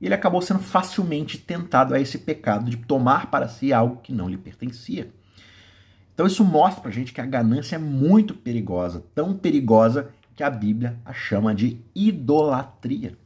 e 0.00 0.06
ele 0.06 0.14
acabou 0.14 0.42
sendo 0.42 0.60
facilmente 0.60 1.38
tentado 1.38 1.94
a 1.94 2.00
esse 2.00 2.18
pecado 2.18 2.70
de 2.70 2.76
tomar 2.76 3.30
para 3.30 3.48
si 3.48 3.72
algo 3.72 4.00
que 4.02 4.12
não 4.12 4.28
lhe 4.28 4.36
pertencia. 4.36 5.10
Então 6.14 6.26
isso 6.26 6.44
mostra 6.44 6.82
para 6.82 6.90
a 6.90 6.94
gente 6.94 7.12
que 7.12 7.20
a 7.20 7.26
ganância 7.26 7.76
é 7.76 7.78
muito 7.78 8.34
perigosa, 8.34 9.04
tão 9.14 9.34
perigosa 9.34 10.10
que 10.34 10.42
a 10.42 10.50
Bíblia 10.50 10.98
a 11.04 11.12
chama 11.12 11.54
de 11.54 11.80
idolatria. 11.94 13.16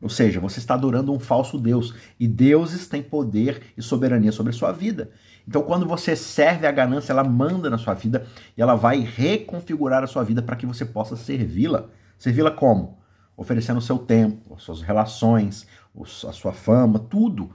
Ou 0.00 0.08
seja, 0.08 0.40
você 0.40 0.58
está 0.58 0.74
adorando 0.74 1.12
um 1.12 1.20
falso 1.20 1.58
Deus 1.58 1.94
e 2.18 2.26
deuses 2.26 2.86
têm 2.86 3.02
poder 3.02 3.62
e 3.76 3.82
soberania 3.82 4.32
sobre 4.32 4.50
a 4.50 4.56
sua 4.56 4.72
vida. 4.72 5.10
Então, 5.50 5.62
quando 5.62 5.84
você 5.84 6.14
serve 6.14 6.64
a 6.64 6.70
ganância, 6.70 7.12
ela 7.12 7.24
manda 7.24 7.68
na 7.68 7.76
sua 7.76 7.92
vida 7.92 8.24
e 8.56 8.62
ela 8.62 8.76
vai 8.76 9.00
reconfigurar 9.00 10.00
a 10.00 10.06
sua 10.06 10.22
vida 10.22 10.40
para 10.40 10.54
que 10.54 10.64
você 10.64 10.84
possa 10.84 11.16
servi-la. 11.16 11.88
Servi-la 12.16 12.52
como? 12.52 13.00
Oferecendo 13.36 13.78
o 13.78 13.82
seu 13.82 13.98
tempo, 13.98 14.54
as 14.54 14.62
suas 14.62 14.80
relações, 14.80 15.66
a 15.98 16.32
sua 16.32 16.52
fama, 16.52 17.00
tudo. 17.00 17.50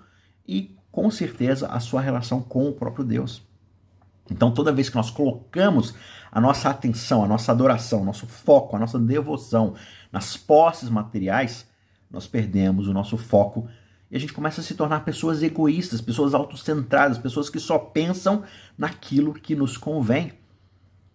E, 0.46 0.78
com 0.92 1.10
certeza, 1.10 1.68
a 1.68 1.80
sua 1.80 2.02
relação 2.02 2.42
com 2.42 2.68
o 2.68 2.74
próprio 2.74 3.06
Deus. 3.06 3.48
Então, 4.30 4.52
toda 4.52 4.74
vez 4.74 4.90
que 4.90 4.98
nós 4.98 5.10
colocamos 5.10 5.96
a 6.30 6.42
nossa 6.42 6.70
atenção, 6.70 7.24
a 7.24 7.28
nossa 7.30 7.54
adoração, 7.54 8.04
nosso 8.04 8.28
foco, 8.28 8.76
a 8.76 8.80
nossa 8.80 9.00
devoção 9.00 9.74
nas 10.12 10.36
posses 10.36 10.90
materiais, 10.90 11.66
nós 12.12 12.28
perdemos 12.28 12.90
o 12.90 12.94
nosso 12.94 13.18
foco 13.18 13.70
e 14.10 14.16
a 14.16 14.20
gente 14.20 14.34
começa 14.34 14.62
a 14.62 14.64
se 14.64 14.76
tornar 14.76 15.02
pessoas 15.02 15.42
egoístas, 15.42 16.02
pessoas 16.02 16.34
autocentradas, 16.34 17.18
pessoas 17.18 17.50
que 17.50 17.60
só 17.60 17.78
pensam 17.78 18.44
naquilo 18.78 19.34
que 19.34 19.56
nos 19.56 19.78
convém. 19.78 20.34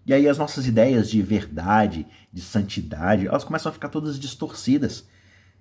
E 0.04 0.12
aí 0.12 0.28
as 0.28 0.38
nossas 0.38 0.66
ideias 0.66 1.08
de 1.08 1.22
verdade, 1.22 2.06
de 2.32 2.40
santidade, 2.40 3.26
elas 3.26 3.44
começam 3.44 3.70
a 3.70 3.72
ficar 3.72 3.88
todas 3.88 4.18
distorcidas. 4.18 5.06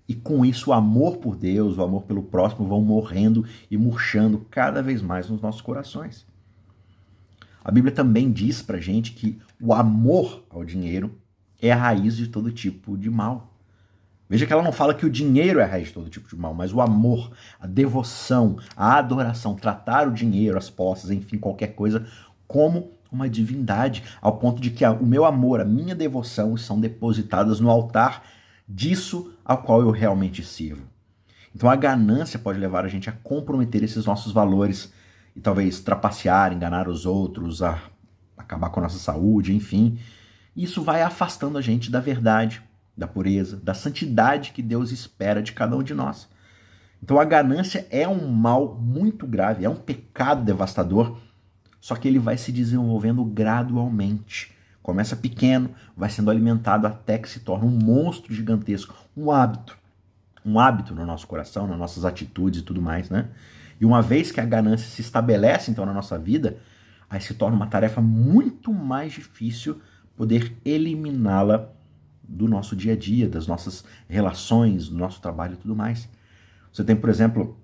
E 0.07 0.15
com 0.15 0.43
isso 0.43 0.71
o 0.71 0.74
amor 0.74 1.17
por 1.17 1.36
Deus, 1.36 1.77
o 1.77 1.83
amor 1.83 2.03
pelo 2.03 2.24
próximo 2.24 2.67
vão 2.67 2.81
morrendo 2.81 3.45
e 3.69 3.77
murchando 3.77 4.45
cada 4.50 4.81
vez 4.81 5.01
mais 5.03 5.29
nos 5.29 5.41
nossos 5.41 5.62
corações. 5.62 6.25
A 7.63 7.69
Bíblia 7.69 7.93
também 7.93 8.31
diz 8.31 8.62
pra 8.63 8.79
gente 8.79 9.12
que 9.12 9.39
o 9.62 9.71
amor 9.71 10.43
ao 10.50 10.65
dinheiro 10.65 11.15
é 11.62 11.71
a 11.71 11.75
raiz 11.75 12.17
de 12.17 12.27
todo 12.27 12.51
tipo 12.51 12.98
de 12.98 13.09
mal. 13.09 13.49
Veja 14.29 14.45
que 14.45 14.53
ela 14.53 14.62
não 14.62 14.71
fala 14.71 14.93
que 14.93 15.07
o 15.07 15.09
dinheiro 15.09 15.59
é 15.59 15.63
a 15.63 15.67
raiz 15.67 15.88
de 15.88 15.93
todo 15.95 16.09
tipo 16.09 16.29
de 16.29 16.36
mal, 16.36 16.53
mas 16.53 16.71
o 16.71 16.79
amor, 16.79 17.31
a 17.59 17.65
devoção, 17.65 18.59
a 18.77 18.98
adoração, 18.98 19.55
tratar 19.55 20.07
o 20.07 20.13
dinheiro, 20.13 20.55
as 20.55 20.69
posses, 20.69 21.09
enfim, 21.09 21.39
qualquer 21.39 21.69
coisa, 21.69 22.05
como 22.48 22.91
uma 23.12 23.27
divindade, 23.27 24.03
ao 24.21 24.38
ponto 24.38 24.62
de 24.62 24.69
que 24.69 24.86
o 24.86 25.05
meu 25.05 25.25
amor, 25.25 25.59
a 25.59 25.65
minha 25.65 25.95
devoção 25.95 26.55
são 26.55 26.79
depositadas 26.79 27.59
no 27.59 27.71
altar 27.71 28.24
disso 28.67 29.33
ao 29.43 29.63
qual 29.63 29.81
eu 29.81 29.89
realmente 29.89 30.43
sirvo. 30.43 30.83
Então 31.55 31.67
a 31.67 31.75
ganância 31.75 32.38
pode 32.38 32.59
levar 32.59 32.86
a 32.86 32.88
gente 32.88 33.09
a 33.09 33.13
comprometer 33.13 33.83
esses 33.83 34.05
nossos 34.05 34.31
valores 34.31 34.93
e 35.36 35.39
talvez 35.39 35.79
trapacear, 35.79 36.53
enganar 36.53 36.88
os 36.88 37.07
outros, 37.07 37.63
a 37.63 37.81
acabar 38.38 38.69
com 38.69 38.79
a 38.79 38.83
nossa 38.83 39.00
saúde, 39.00 39.55
enfim. 39.55 39.98
Isso 40.55 40.83
vai 40.83 41.01
afastando 41.01 41.57
a 41.57 41.62
gente 41.62 41.89
da 41.89 42.00
verdade, 42.00 42.62
da 43.00 43.08
pureza, 43.08 43.58
da 43.63 43.74
santidade 43.74 44.51
que 44.51 44.62
Deus 44.62 44.91
espera 44.91 45.41
de 45.41 45.53
cada 45.53 45.75
um 45.75 45.82
de 45.82 45.94
nós. 45.94 46.27
Então 47.01 47.18
a 47.18 47.24
ganância 47.24 47.88
é 47.89 48.08
um 48.08 48.27
mal 48.27 48.75
muito 48.75 49.25
grave, 49.25 49.63
é 49.63 49.70
um 49.70 49.75
pecado 49.75 50.44
devastador, 50.44 51.18
só 51.79 51.96
que 51.96 52.08
ele 52.08 52.20
vai 52.20 52.38
se 52.38 52.51
desenvolvendo 52.51 53.24
gradualmente. 53.24 54.53
Começa 54.84 55.15
pequeno, 55.15 55.72
vai 55.96 56.10
sendo 56.10 56.29
alimentado 56.29 56.86
até 56.86 57.18
que 57.18 57.29
se 57.29 57.39
torna 57.39 57.65
um 57.65 57.70
monstro 57.70 58.34
gigantesco, 58.34 58.94
um 59.15 59.32
hábito. 59.32 59.77
Um 60.46 60.60
hábito 60.60 60.94
no 60.94 61.06
nosso 61.06 61.25
coração, 61.25 61.68
nas 61.68 61.77
nossas 61.77 62.03
atitudes 62.03 62.62
e 62.62 62.63
tudo 62.63 62.82
mais, 62.82 63.10
né? 63.10 63.29
E 63.79 63.86
uma 63.86 64.01
vez 64.01 64.32
que 64.32 64.41
a 64.41 64.46
ganância 64.46 64.88
se 64.89 65.01
estabelece 65.01 65.72
então 65.72 65.86
na 65.86 65.94
nossa 65.94 66.18
vida, 66.18 66.58
aí 67.10 67.22
se 67.22 67.34
torna 67.34 67.56
uma 67.56 67.68
tarefa 67.68 68.01
muito 68.01 68.74
mais 68.74 69.13
difícil 69.13 69.82
poder 70.18 70.58
eliminá-la 70.65 71.72
do 72.29 72.48
nosso 72.48 72.75
dia 72.75 72.93
a 72.93 72.95
dia, 72.95 73.27
das 73.27 73.48
nossas 73.48 73.83
relações, 74.07 74.88
do 74.88 74.98
nosso 74.98 75.19
trabalho 75.19 75.53
e 75.53 75.57
tudo 75.57 75.75
mais. 75.75 76.07
Você 76.71 76.83
tem, 76.83 76.95
por 76.95 77.09
exemplo, 77.09 77.57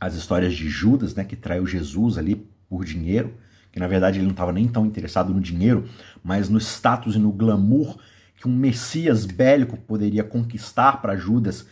as 0.00 0.14
histórias 0.14 0.54
de 0.54 0.68
Judas, 0.68 1.14
né, 1.14 1.24
que 1.24 1.36
traiu 1.36 1.64
Jesus 1.66 2.18
ali 2.18 2.46
por 2.68 2.84
dinheiro, 2.84 3.34
que 3.70 3.78
na 3.78 3.86
verdade 3.86 4.18
ele 4.18 4.26
não 4.26 4.32
estava 4.32 4.52
nem 4.52 4.66
tão 4.66 4.84
interessado 4.84 5.32
no 5.32 5.40
dinheiro, 5.40 5.88
mas 6.22 6.48
no 6.48 6.58
status 6.58 7.14
e 7.14 7.18
no 7.18 7.30
glamour 7.30 7.96
que 8.36 8.48
um 8.48 8.54
Messias 8.54 9.24
bélico 9.24 9.76
poderia 9.76 10.24
conquistar 10.24 11.00
para 11.00 11.16
Judas 11.16 11.66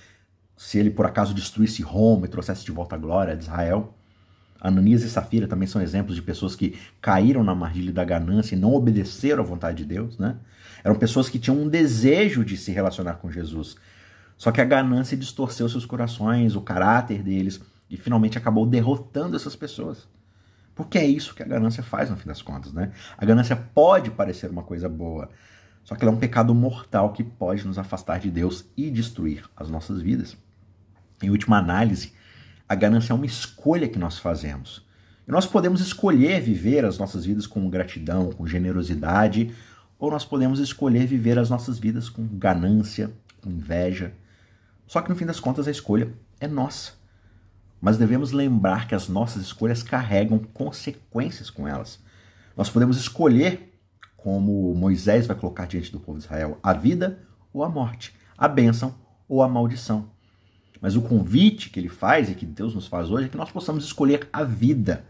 se 0.56 0.78
ele 0.78 0.90
por 0.90 1.04
acaso 1.04 1.34
destruísse 1.34 1.82
Roma 1.82 2.26
e 2.26 2.28
trouxesse 2.28 2.64
de 2.64 2.70
volta 2.70 2.94
a 2.94 2.98
glória 2.98 3.36
de 3.36 3.42
Israel. 3.42 3.94
Ananias 4.60 5.02
e 5.02 5.10
Safira 5.10 5.46
também 5.46 5.68
são 5.68 5.82
exemplos 5.82 6.14
de 6.16 6.22
pessoas 6.22 6.56
que 6.56 6.78
caíram 7.00 7.44
na 7.44 7.52
armadilha 7.52 7.92
da 7.92 8.04
ganância 8.04 8.54
e 8.54 8.58
não 8.58 8.72
obedeceram 8.72 9.42
à 9.42 9.46
vontade 9.46 9.78
de 9.78 9.84
Deus, 9.84 10.16
né? 10.16 10.36
Eram 10.84 10.94
pessoas 10.94 11.30
que 11.30 11.38
tinham 11.38 11.58
um 11.58 11.68
desejo 11.68 12.44
de 12.44 12.58
se 12.58 12.70
relacionar 12.70 13.14
com 13.14 13.32
Jesus. 13.32 13.76
Só 14.36 14.52
que 14.52 14.60
a 14.60 14.64
ganância 14.64 15.16
distorceu 15.16 15.68
seus 15.68 15.86
corações, 15.86 16.54
o 16.54 16.60
caráter 16.60 17.22
deles, 17.22 17.60
e 17.88 17.96
finalmente 17.96 18.36
acabou 18.36 18.66
derrotando 18.66 19.34
essas 19.34 19.56
pessoas. 19.56 20.06
Porque 20.74 20.98
é 20.98 21.06
isso 21.06 21.34
que 21.34 21.42
a 21.42 21.46
ganância 21.46 21.82
faz, 21.82 22.10
no 22.10 22.16
fim 22.16 22.28
das 22.28 22.42
contas, 22.42 22.72
né? 22.72 22.92
A 23.16 23.24
ganância 23.24 23.56
pode 23.56 24.10
parecer 24.10 24.50
uma 24.50 24.62
coisa 24.62 24.88
boa, 24.88 25.30
só 25.84 25.94
que 25.94 26.04
ela 26.04 26.12
é 26.12 26.16
um 26.16 26.18
pecado 26.18 26.54
mortal 26.54 27.12
que 27.12 27.22
pode 27.22 27.66
nos 27.66 27.78
afastar 27.78 28.18
de 28.18 28.30
Deus 28.30 28.64
e 28.76 28.90
destruir 28.90 29.44
as 29.56 29.70
nossas 29.70 30.00
vidas. 30.00 30.36
Em 31.22 31.30
última 31.30 31.58
análise, 31.58 32.12
a 32.68 32.74
ganância 32.74 33.12
é 33.12 33.16
uma 33.16 33.26
escolha 33.26 33.88
que 33.88 33.98
nós 33.98 34.18
fazemos. 34.18 34.84
E 35.28 35.30
nós 35.30 35.46
podemos 35.46 35.80
escolher 35.80 36.40
viver 36.40 36.84
as 36.84 36.98
nossas 36.98 37.24
vidas 37.24 37.46
com 37.46 37.70
gratidão, 37.70 38.30
com 38.30 38.46
generosidade, 38.46 39.54
ou 40.04 40.10
nós 40.10 40.24
podemos 40.24 40.58
escolher 40.58 41.06
viver 41.06 41.38
as 41.38 41.48
nossas 41.48 41.78
vidas 41.78 42.10
com 42.10 42.26
ganância, 42.26 43.10
com 43.40 43.50
inveja. 43.50 44.12
Só 44.86 45.00
que 45.00 45.08
no 45.08 45.16
fim 45.16 45.24
das 45.24 45.40
contas 45.40 45.66
a 45.66 45.70
escolha 45.70 46.12
é 46.38 46.46
nossa. 46.46 46.92
Mas 47.80 47.96
devemos 47.96 48.30
lembrar 48.30 48.86
que 48.86 48.94
as 48.94 49.08
nossas 49.08 49.42
escolhas 49.42 49.82
carregam 49.82 50.38
consequências 50.38 51.48
com 51.48 51.66
elas. 51.66 51.98
Nós 52.54 52.68
podemos 52.68 52.98
escolher 52.98 53.72
como 54.14 54.74
Moisés 54.74 55.26
vai 55.26 55.36
colocar 55.36 55.66
diante 55.66 55.90
do 55.90 55.98
povo 55.98 56.18
de 56.18 56.24
Israel, 56.24 56.58
a 56.62 56.74
vida 56.74 57.18
ou 57.52 57.64
a 57.64 57.68
morte, 57.68 58.14
a 58.36 58.46
bênção 58.46 58.94
ou 59.26 59.42
a 59.42 59.48
maldição. 59.48 60.10
Mas 60.82 60.96
o 60.96 61.02
convite 61.02 61.70
que 61.70 61.80
ele 61.80 61.88
faz 61.88 62.28
e 62.28 62.34
que 62.34 62.44
Deus 62.44 62.74
nos 62.74 62.86
faz 62.86 63.10
hoje 63.10 63.26
é 63.26 63.28
que 63.30 63.38
nós 63.38 63.50
possamos 63.50 63.84
escolher 63.84 64.28
a 64.30 64.44
vida 64.44 65.06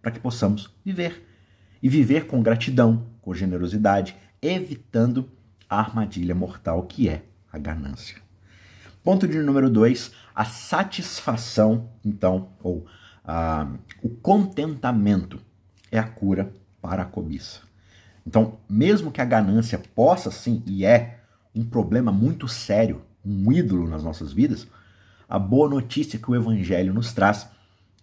para 0.00 0.10
que 0.10 0.18
possamos 0.18 0.70
viver. 0.82 1.26
E 1.82 1.88
viver 1.88 2.26
com 2.26 2.42
gratidão, 2.42 3.06
com 3.20 3.34
generosidade, 3.34 4.16
evitando 4.40 5.28
a 5.68 5.78
armadilha 5.78 6.34
mortal 6.34 6.82
que 6.84 7.08
é 7.08 7.22
a 7.52 7.58
ganância. 7.58 8.16
Ponto 9.02 9.26
de 9.26 9.38
número 9.38 9.70
dois, 9.70 10.12
a 10.34 10.44
satisfação, 10.44 11.88
então, 12.04 12.50
ou 12.62 12.86
o 14.02 14.08
contentamento 14.08 15.40
é 15.90 15.98
a 15.98 16.04
cura 16.04 16.52
para 16.80 17.02
a 17.02 17.06
cobiça. 17.06 17.60
Então, 18.26 18.58
mesmo 18.68 19.10
que 19.10 19.20
a 19.20 19.24
ganância 19.24 19.80
possa 19.94 20.30
sim 20.30 20.62
e 20.66 20.84
é 20.84 21.20
um 21.54 21.64
problema 21.64 22.12
muito 22.12 22.46
sério, 22.46 23.02
um 23.24 23.50
ídolo 23.52 23.88
nas 23.88 24.02
nossas 24.02 24.32
vidas, 24.32 24.66
a 25.28 25.38
boa 25.38 25.68
notícia 25.68 26.18
que 26.18 26.30
o 26.30 26.36
Evangelho 26.36 26.94
nos 26.94 27.12
traz 27.12 27.48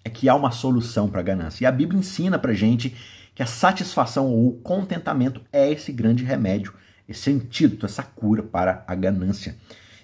é 0.04 0.10
que 0.10 0.30
há 0.30 0.36
uma 0.36 0.52
solução 0.52 1.10
para 1.10 1.22
a 1.22 1.24
ganância. 1.24 1.64
E 1.64 1.68
a 1.68 1.72
Bíblia 1.72 2.00
ensina 2.00 2.38
para 2.38 2.54
gente 2.54 2.96
que 3.36 3.44
a 3.44 3.46
satisfação 3.46 4.28
ou 4.28 4.48
o 4.48 4.60
contentamento 4.62 5.42
é 5.52 5.70
esse 5.70 5.92
grande 5.92 6.24
remédio, 6.24 6.74
esse 7.08 7.30
antídoto, 7.30 7.86
essa 7.86 8.02
cura 8.02 8.42
para 8.42 8.84
a 8.88 8.96
ganância. 8.96 9.58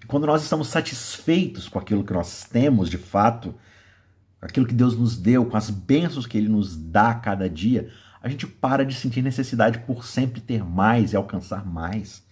E 0.04 0.06
quando 0.06 0.28
nós 0.28 0.44
estamos 0.44 0.68
satisfeitos 0.68 1.70
com 1.70 1.80
aquilo 1.80 2.04
que 2.04 2.14
nós 2.14 2.44
temos 2.44 2.90
de 2.90 2.98
fato, 2.98 3.56
aquilo 4.42 4.68
que 4.68 4.74
Deus 4.74 4.98
nos 4.98 5.18
deu, 5.18 5.46
com 5.46 5.56
as 5.56 5.70
bênçãos 5.70 6.28
que 6.28 6.38
Ele 6.38 6.50
nos 6.50 6.76
dá 6.76 7.12
a 7.12 7.16
cada 7.16 7.50
dia, 7.50 7.90
a 8.22 8.28
gente 8.28 8.46
para 8.46 8.86
de 8.86 8.94
sentir 8.94 9.22
necessidade 9.22 9.80
por 9.80 10.06
sempre 10.06 10.42
ter 10.42 10.64
mais 10.64 11.14
e 11.14 11.16
alcançar 11.16 11.66
mais. 11.66 12.24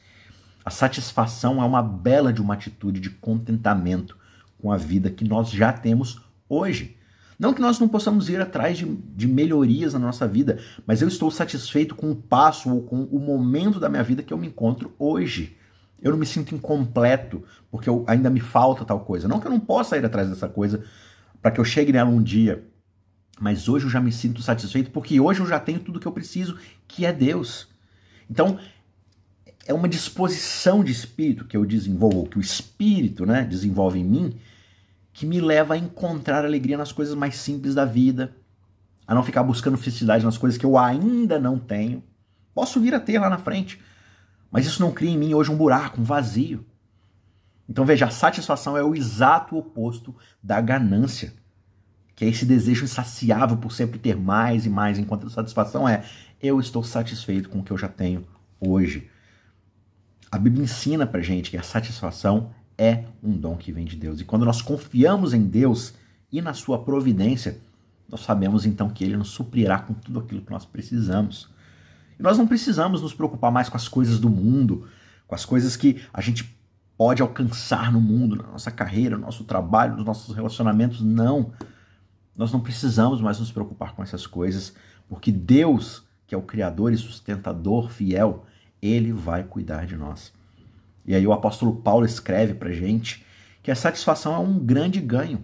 A 0.65 0.69
satisfação 0.69 1.61
é 1.61 1.65
uma 1.65 1.81
bela 1.81 2.33
de 2.33 2.41
uma 2.41 2.53
atitude 2.53 2.99
de 2.99 3.09
contentamento 3.09 4.17
com 4.61 4.71
a 4.71 4.77
vida 4.77 5.09
que 5.09 5.23
nós 5.23 5.49
já 5.49 5.71
temos 5.71 6.21
hoje. 6.47 6.98
Não 7.39 7.53
que 7.53 7.61
nós 7.61 7.79
não 7.79 7.87
possamos 7.87 8.29
ir 8.29 8.41
atrás 8.41 8.77
de, 8.77 8.85
de 8.85 9.25
melhorias 9.25 9.93
na 9.93 9.99
nossa 9.99 10.27
vida, 10.27 10.59
mas 10.85 11.01
eu 11.01 11.07
estou 11.07 11.31
satisfeito 11.31 11.95
com 11.95 12.11
o 12.11 12.15
passo 12.15 12.69
ou 12.69 12.83
com 12.83 13.03
o 13.03 13.17
momento 13.17 13.79
da 13.79 13.87
minha 13.87 14.03
vida 14.03 14.21
que 14.21 14.33
eu 14.33 14.37
me 14.37 14.47
encontro 14.47 14.93
hoje. 14.99 15.55
Eu 16.01 16.11
não 16.11 16.17
me 16.17 16.25
sinto 16.25 16.53
incompleto 16.53 17.43
porque 17.71 17.89
eu, 17.89 18.03
ainda 18.07 18.29
me 18.29 18.41
falta 18.41 18.83
tal 18.83 18.99
coisa. 18.99 19.25
Não 19.25 19.39
que 19.39 19.47
eu 19.47 19.51
não 19.51 19.59
possa 19.59 19.97
ir 19.97 20.03
atrás 20.03 20.27
dessa 20.27 20.49
coisa 20.49 20.83
para 21.41 21.51
que 21.51 21.61
eu 21.61 21.65
chegue 21.65 21.93
nela 21.93 22.09
um 22.09 22.21
dia, 22.21 22.65
mas 23.39 23.69
hoje 23.69 23.85
eu 23.85 23.89
já 23.89 24.01
me 24.01 24.11
sinto 24.11 24.41
satisfeito 24.41 24.91
porque 24.91 25.17
hoje 25.17 25.39
eu 25.39 25.47
já 25.47 25.61
tenho 25.61 25.79
tudo 25.79 25.99
que 25.99 26.07
eu 26.07 26.11
preciso, 26.11 26.57
que 26.85 27.05
é 27.05 27.13
Deus. 27.13 27.69
Então, 28.29 28.59
é 29.65 29.73
uma 29.73 29.87
disposição 29.87 30.83
de 30.83 30.91
espírito 30.91 31.45
que 31.45 31.55
eu 31.55 31.65
desenvolvo, 31.65 32.27
que 32.27 32.37
o 32.37 32.41
espírito 32.41 33.25
né, 33.25 33.43
desenvolve 33.43 33.99
em 33.99 34.03
mim, 34.03 34.35
que 35.19 35.25
me 35.25 35.41
leva 35.41 35.73
a 35.73 35.77
encontrar 35.77 36.45
alegria 36.45 36.77
nas 36.77 36.93
coisas 36.93 37.13
mais 37.13 37.35
simples 37.35 37.75
da 37.75 37.83
vida, 37.83 38.37
a 39.05 39.13
não 39.13 39.21
ficar 39.21 39.43
buscando 39.43 39.77
felicidade 39.77 40.23
nas 40.23 40.37
coisas 40.37 40.57
que 40.57 40.65
eu 40.65 40.77
ainda 40.77 41.37
não 41.37 41.59
tenho. 41.59 42.01
Posso 42.55 42.79
vir 42.79 42.95
a 42.95 43.01
ter 43.01 43.19
lá 43.19 43.29
na 43.29 43.37
frente, 43.37 43.81
mas 44.49 44.65
isso 44.65 44.81
não 44.81 44.93
cria 44.93 45.09
em 45.09 45.17
mim 45.17 45.33
hoje 45.33 45.51
um 45.51 45.57
buraco, 45.57 45.99
um 45.99 46.05
vazio. 46.05 46.65
Então 47.67 47.83
veja, 47.83 48.05
a 48.05 48.09
satisfação 48.09 48.77
é 48.77 48.81
o 48.81 48.95
exato 48.95 49.57
oposto 49.57 50.15
da 50.41 50.61
ganância, 50.61 51.33
que 52.15 52.23
é 52.23 52.29
esse 52.29 52.45
desejo 52.45 52.85
insaciável 52.85 53.57
por 53.57 53.73
sempre 53.73 53.99
ter 53.99 54.15
mais 54.15 54.65
e 54.65 54.69
mais, 54.69 54.97
enquanto 54.97 55.27
a 55.27 55.29
satisfação 55.29 55.85
é 55.85 56.05
eu 56.41 56.61
estou 56.61 56.81
satisfeito 56.81 57.49
com 57.49 57.59
o 57.59 57.63
que 57.63 57.71
eu 57.71 57.77
já 57.77 57.89
tenho 57.89 58.25
hoje. 58.57 59.09
A 60.31 60.37
Bíblia 60.37 60.63
ensina 60.63 61.05
pra 61.05 61.19
gente 61.19 61.51
que 61.51 61.57
a 61.57 61.63
satisfação 61.63 62.51
é 62.79 63.03
um 63.21 63.35
dom 63.35 63.57
que 63.57 63.73
vem 63.73 63.83
de 63.83 63.97
Deus. 63.97 64.21
E 64.21 64.23
quando 64.23 64.45
nós 64.45 64.61
confiamos 64.61 65.33
em 65.33 65.45
Deus 65.45 65.93
e 66.31 66.41
na 66.41 66.53
sua 66.53 66.81
providência, 66.81 67.59
nós 68.07 68.21
sabemos 68.21 68.65
então 68.65 68.89
que 68.89 69.03
ele 69.03 69.17
nos 69.17 69.31
suprirá 69.31 69.79
com 69.79 69.93
tudo 69.93 70.19
aquilo 70.19 70.41
que 70.41 70.51
nós 70.51 70.65
precisamos. 70.65 71.49
E 72.17 72.23
nós 72.23 72.37
não 72.37 72.47
precisamos 72.47 73.01
nos 73.01 73.13
preocupar 73.13 73.51
mais 73.51 73.67
com 73.67 73.75
as 73.75 73.89
coisas 73.89 74.17
do 74.17 74.29
mundo, 74.29 74.87
com 75.27 75.35
as 75.35 75.43
coisas 75.43 75.75
que 75.75 76.01
a 76.13 76.21
gente 76.21 76.57
pode 76.97 77.21
alcançar 77.21 77.91
no 77.91 77.99
mundo, 77.99 78.37
na 78.37 78.43
nossa 78.43 78.71
carreira, 78.71 79.17
no 79.17 79.25
nosso 79.25 79.43
trabalho, 79.43 79.97
nos 79.97 80.05
nossos 80.05 80.33
relacionamentos. 80.33 81.01
Não. 81.01 81.51
Nós 82.33 82.53
não 82.53 82.61
precisamos 82.61 83.19
mais 83.19 83.39
nos 83.39 83.51
preocupar 83.51 83.93
com 83.93 84.01
essas 84.01 84.25
coisas, 84.25 84.73
porque 85.09 85.33
Deus, 85.33 86.03
que 86.25 86.33
é 86.33 86.37
o 86.37 86.41
Criador 86.41 86.93
e 86.93 86.97
sustentador 86.97 87.89
fiel, 87.89 88.45
ele 88.81 89.11
vai 89.11 89.43
cuidar 89.43 89.85
de 89.85 89.97
nós. 89.97 90.31
E 91.09 91.15
aí 91.15 91.25
o 91.25 91.33
apóstolo 91.33 91.77
Paulo 91.77 92.05
escreve 92.05 92.53
para 92.53 92.71
gente 92.71 93.25
que 93.63 93.71
a 93.71 93.75
satisfação 93.75 94.35
é 94.35 94.37
um 94.37 94.59
grande 94.59 95.01
ganho, 95.01 95.43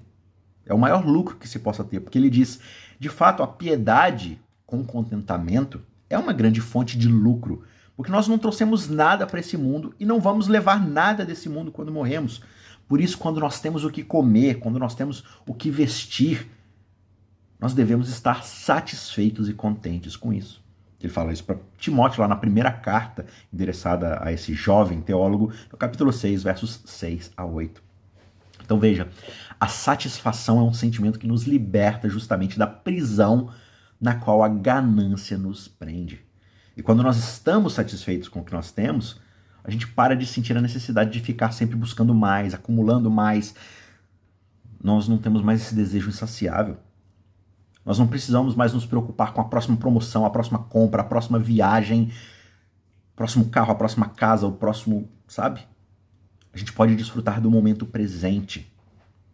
é 0.63 0.71
o 0.71 0.77
maior 0.77 1.03
lucro 1.03 1.37
que 1.37 1.47
se 1.47 1.57
possa 1.57 1.83
ter, 1.83 2.01
porque 2.01 2.19
ele 2.19 2.29
diz, 2.29 2.59
de 2.99 3.09
fato, 3.09 3.41
a 3.41 3.47
piedade 3.47 4.39
com 4.63 4.85
contentamento 4.85 5.81
é 6.07 6.19
uma 6.19 6.33
grande 6.33 6.61
fonte 6.61 6.95
de 6.95 7.07
lucro, 7.07 7.63
porque 7.95 8.11
nós 8.11 8.27
não 8.27 8.37
trouxemos 8.37 8.87
nada 8.87 9.25
para 9.25 9.39
esse 9.39 9.57
mundo 9.57 9.95
e 9.99 10.05
não 10.05 10.19
vamos 10.19 10.47
levar 10.47 10.87
nada 10.87 11.25
desse 11.25 11.49
mundo 11.49 11.71
quando 11.71 11.91
morremos. 11.91 12.43
Por 12.87 13.01
isso, 13.01 13.17
quando 13.17 13.39
nós 13.39 13.59
temos 13.59 13.83
o 13.83 13.89
que 13.89 14.03
comer, 14.03 14.59
quando 14.59 14.77
nós 14.77 14.93
temos 14.93 15.23
o 15.47 15.53
que 15.55 15.71
vestir, 15.71 16.47
nós 17.59 17.73
devemos 17.73 18.07
estar 18.09 18.43
satisfeitos 18.43 19.49
e 19.49 19.53
contentes 19.53 20.15
com 20.15 20.31
isso. 20.31 20.63
Ele 20.99 21.11
fala 21.11 21.31
isso 21.31 21.43
para 21.43 21.57
Timóteo 21.77 22.21
lá 22.21 22.27
na 22.27 22.35
primeira 22.35 22.71
carta 22.71 23.25
endereçada 23.53 24.19
a 24.21 24.31
esse 24.31 24.53
jovem 24.53 25.01
teólogo, 25.01 25.51
no 25.71 25.77
capítulo 25.77 26.11
6, 26.11 26.43
versos 26.43 26.81
6 26.85 27.31
a 27.35 27.45
8. 27.45 27.83
Então 28.63 28.79
veja, 28.79 29.07
a 29.59 29.67
satisfação 29.67 30.59
é 30.59 30.63
um 30.63 30.73
sentimento 30.73 31.19
que 31.19 31.27
nos 31.27 31.43
liberta 31.43 32.09
justamente 32.09 32.57
da 32.57 32.65
prisão 32.65 33.51
na 34.01 34.15
qual 34.15 34.43
a 34.43 34.47
ganância 34.47 35.37
nos 35.37 35.67
prende. 35.67 36.25
E 36.75 36.81
quando 36.81 37.03
nós 37.03 37.17
estamos 37.17 37.73
satisfeitos 37.73 38.27
com 38.27 38.39
o 38.39 38.43
que 38.43 38.53
nós 38.53 38.71
temos, 38.71 39.21
a 39.63 39.71
gente 39.71 39.87
para 39.87 40.15
de 40.15 40.25
sentir 40.25 40.57
a 40.57 40.61
necessidade 40.61 41.11
de 41.11 41.19
ficar 41.19 41.51
sempre 41.51 41.75
buscando 41.75 42.13
mais, 42.13 42.53
acumulando 42.53 43.09
mais. 43.09 43.55
Nós 44.83 45.07
não 45.07 45.17
temos 45.17 45.41
mais 45.41 45.61
esse 45.61 45.73
desejo 45.73 46.09
insaciável. 46.09 46.77
Nós 47.85 47.99
não 47.99 48.07
precisamos 48.07 48.55
mais 48.55 48.73
nos 48.73 48.85
preocupar 48.85 49.31
com 49.31 49.39
a 49.39 49.45
próxima 49.45 49.77
promoção, 49.77 50.25
a 50.25 50.29
próxima 50.29 50.57
compra, 50.57 51.01
a 51.01 51.05
próxima 51.05 51.37
viagem, 51.37 52.11
o 53.13 53.15
próximo 53.15 53.45
carro, 53.45 53.71
a 53.71 53.75
próxima 53.75 54.09
casa, 54.09 54.47
o 54.47 54.51
próximo, 54.51 55.07
sabe? 55.27 55.61
A 56.51 56.57
gente 56.57 56.73
pode 56.73 56.95
desfrutar 56.95 57.39
do 57.39 57.51
momento 57.51 57.85
presente, 57.85 58.73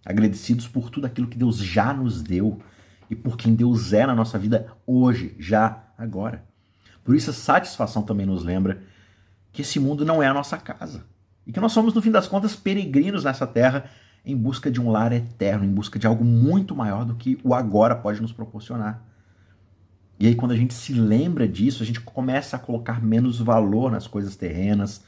agradecidos 0.06 0.68
por 0.68 0.90
tudo 0.90 1.08
aquilo 1.08 1.28
que 1.28 1.38
Deus 1.38 1.58
já 1.58 1.94
nos 1.94 2.22
deu 2.22 2.60
e 3.10 3.16
por 3.16 3.38
quem 3.38 3.56
Deus 3.56 3.94
é 3.94 4.06
na 4.06 4.14
nossa 4.14 4.38
vida 4.38 4.68
hoje, 4.86 5.34
já, 5.40 5.84
agora. 5.98 6.44
Por 7.04 7.16
isso 7.16 7.30
a 7.30 7.34
satisfação 7.34 8.04
também 8.04 8.26
nos 8.26 8.44
lembra 8.44 8.84
que 9.52 9.62
esse 9.62 9.80
mundo 9.80 10.06
não 10.06 10.22
é 10.22 10.28
a 10.28 10.34
nossa 10.34 10.58
casa 10.58 11.06
e 11.46 11.54
que 11.54 11.60
nós 11.60 11.72
somos, 11.72 11.94
no 11.94 12.02
fim 12.02 12.12
das 12.12 12.28
contas, 12.28 12.56
peregrinos 12.56 13.24
nessa 13.24 13.48
terra 13.48 13.90
em 14.26 14.36
busca 14.36 14.70
de 14.70 14.80
um 14.80 14.92
lar 14.92 15.12
eterno, 15.12 15.66
em 15.66 15.72
busca 15.72 15.98
de 15.98 16.06
algo 16.06 16.24
muito 16.24 16.76
maior 16.76 17.06
do 17.06 17.16
que 17.16 17.40
o 17.44 17.54
agora 17.54 17.96
pode 17.96 18.22
nos 18.22 18.32
proporcionar. 18.32 19.04
E 20.20 20.28
aí, 20.28 20.36
quando 20.36 20.52
a 20.52 20.56
gente 20.56 20.74
se 20.74 20.94
lembra 20.94 21.48
disso, 21.48 21.82
a 21.82 21.86
gente 21.86 22.00
começa 22.00 22.56
a 22.56 22.60
colocar 22.60 23.02
menos 23.02 23.40
valor 23.40 23.92
nas 23.92 24.06
coisas 24.06 24.36
terrenas 24.36 25.04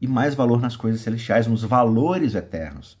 e 0.00 0.06
mais 0.06 0.34
valor 0.34 0.60
nas 0.60 0.76
coisas 0.76 1.00
celestiais, 1.00 1.46
nos 1.46 1.62
valores 1.62 2.34
eternos. 2.34 2.98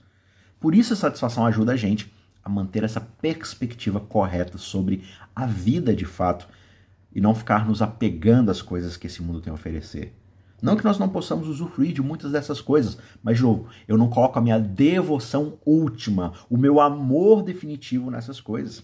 Por 0.58 0.74
isso, 0.74 0.94
a 0.94 0.96
satisfação 0.96 1.44
ajuda 1.44 1.72
a 1.72 1.76
gente 1.76 2.10
a 2.42 2.48
manter 2.48 2.82
essa 2.82 3.00
perspectiva 3.00 4.00
correta 4.00 4.56
sobre 4.56 5.04
a 5.36 5.44
vida 5.44 5.94
de 5.94 6.06
fato 6.06 6.48
e 7.14 7.20
não 7.20 7.34
ficar 7.34 7.66
nos 7.66 7.82
apegando 7.82 8.50
às 8.50 8.62
coisas 8.62 8.96
que 8.96 9.06
esse 9.06 9.22
mundo 9.22 9.40
tem 9.40 9.50
a 9.50 9.54
oferecer. 9.54 10.14
Não 10.62 10.76
que 10.76 10.84
nós 10.84 10.98
não 10.98 11.08
possamos 11.08 11.48
usufruir 11.48 11.92
de 11.92 12.02
muitas 12.02 12.32
dessas 12.32 12.60
coisas, 12.60 12.98
mas, 13.22 13.36
de 13.36 13.42
novo, 13.42 13.66
eu 13.88 13.96
não 13.96 14.08
coloco 14.08 14.38
a 14.38 14.42
minha 14.42 14.58
devoção 14.58 15.58
última, 15.64 16.32
o 16.48 16.56
meu 16.56 16.80
amor 16.80 17.42
definitivo 17.42 18.10
nessas 18.10 18.40
coisas. 18.40 18.82